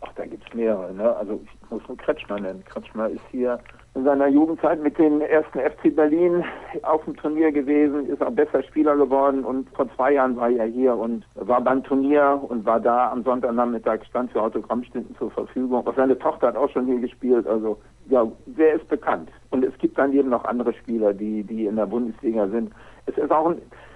[0.01, 0.93] Ach, da gibt es mehrere.
[0.93, 1.14] Ne?
[1.16, 2.64] Also ich muss nur Kretschmer nennen.
[2.64, 3.61] Kretschmer ist hier
[3.95, 6.45] in seiner Jugendzeit mit dem ersten FC Berlin
[6.82, 10.64] auf dem Turnier gewesen, ist auch besser Spieler geworden und vor zwei Jahren war er
[10.64, 15.86] hier und war beim Turnier und war da am Sonntagnachmittag, stand für Autogrammstunden zur Verfügung.
[15.86, 17.78] Auch seine Tochter hat auch schon hier gespielt, also
[18.09, 19.28] ja, wer ist bekannt?
[19.51, 22.72] Und es gibt dann eben noch andere Spieler, die, die in der Bundesliga sind.
[23.07, 23.55] Es ist auch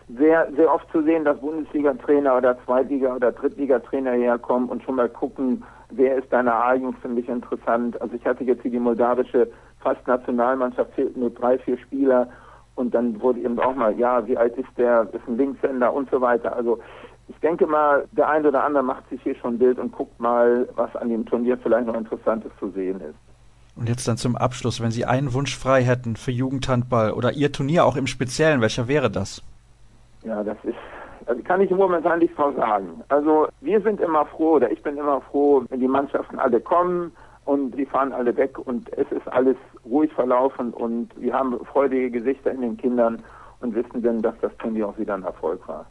[0.09, 5.09] sehr, sehr oft zu sehen, dass Bundesliga-Trainer oder Zweitliga- oder Drittliga-Trainer herkommen und schon mal
[5.09, 8.01] gucken, wer ist deine A-Jungs für mich interessant.
[8.01, 9.49] Also ich hatte jetzt hier die moldawische
[9.81, 12.29] fast Nationalmannschaft, fehlten nur drei, vier Spieler
[12.75, 16.11] und dann wurde eben auch mal, ja, wie alt ist der, ist ein Linkshänder und
[16.11, 16.55] so weiter.
[16.55, 16.79] Also
[17.29, 20.21] ich denke mal, der eine oder andere macht sich hier schon ein Bild und guckt
[20.21, 23.17] mal, was an dem Turnier vielleicht noch Interessantes zu sehen ist.
[23.77, 27.53] Und jetzt dann zum Abschluss, wenn Sie einen Wunsch frei hätten für Jugendhandball oder Ihr
[27.53, 29.43] Turnier auch im Speziellen, welcher wäre das?
[30.25, 30.77] Ja, das ist,
[31.27, 33.03] also kann ich momentan nicht drauf sagen.
[33.09, 37.13] Also wir sind immer froh oder ich bin immer froh, wenn die Mannschaften alle kommen
[37.45, 42.11] und die fahren alle weg und es ist alles ruhig verlaufen und wir haben freudige
[42.11, 43.23] Gesichter in den Kindern
[43.61, 45.87] und wissen dann, dass das Turnier auch wieder ein Erfolg war.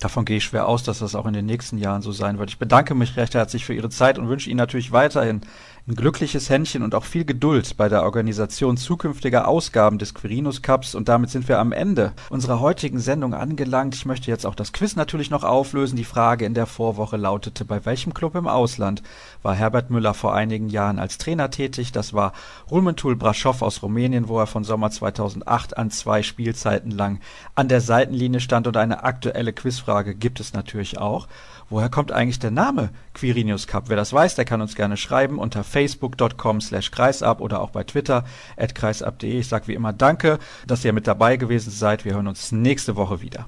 [0.00, 2.50] Davon gehe ich schwer aus, dass das auch in den nächsten Jahren so sein wird.
[2.50, 5.40] Ich bedanke mich recht herzlich für Ihre Zeit und wünsche Ihnen natürlich weiterhin
[5.88, 10.94] ein glückliches Händchen und auch viel Geduld bei der Organisation zukünftiger Ausgaben des Quirinus Cups.
[10.94, 13.94] Und damit sind wir am Ende unserer heutigen Sendung angelangt.
[13.94, 15.96] Ich möchte jetzt auch das Quiz natürlich noch auflösen.
[15.96, 19.02] Die Frage in der Vorwoche lautete, bei welchem Club im Ausland
[19.42, 21.90] war Herbert Müller vor einigen Jahren als Trainer tätig?
[21.90, 22.34] Das war
[22.70, 27.18] Rulmentul Braschow aus Rumänien, wo er von Sommer 2008 an zwei Spielzeiten lang
[27.54, 28.66] an der Seitenlinie stand.
[28.66, 31.28] Und eine aktuelle Quizfrage gibt es natürlich auch.
[31.70, 33.88] Woher kommt eigentlich der Name Quirinius Cup?
[33.88, 37.84] Wer das weiß, der kann uns gerne schreiben unter facebook.com slash kreisab oder auch bei
[37.84, 38.24] Twitter
[38.56, 39.38] at kreisab.de.
[39.38, 42.04] Ich sage wie immer Danke, dass ihr mit dabei gewesen seid.
[42.04, 43.46] Wir hören uns nächste Woche wieder.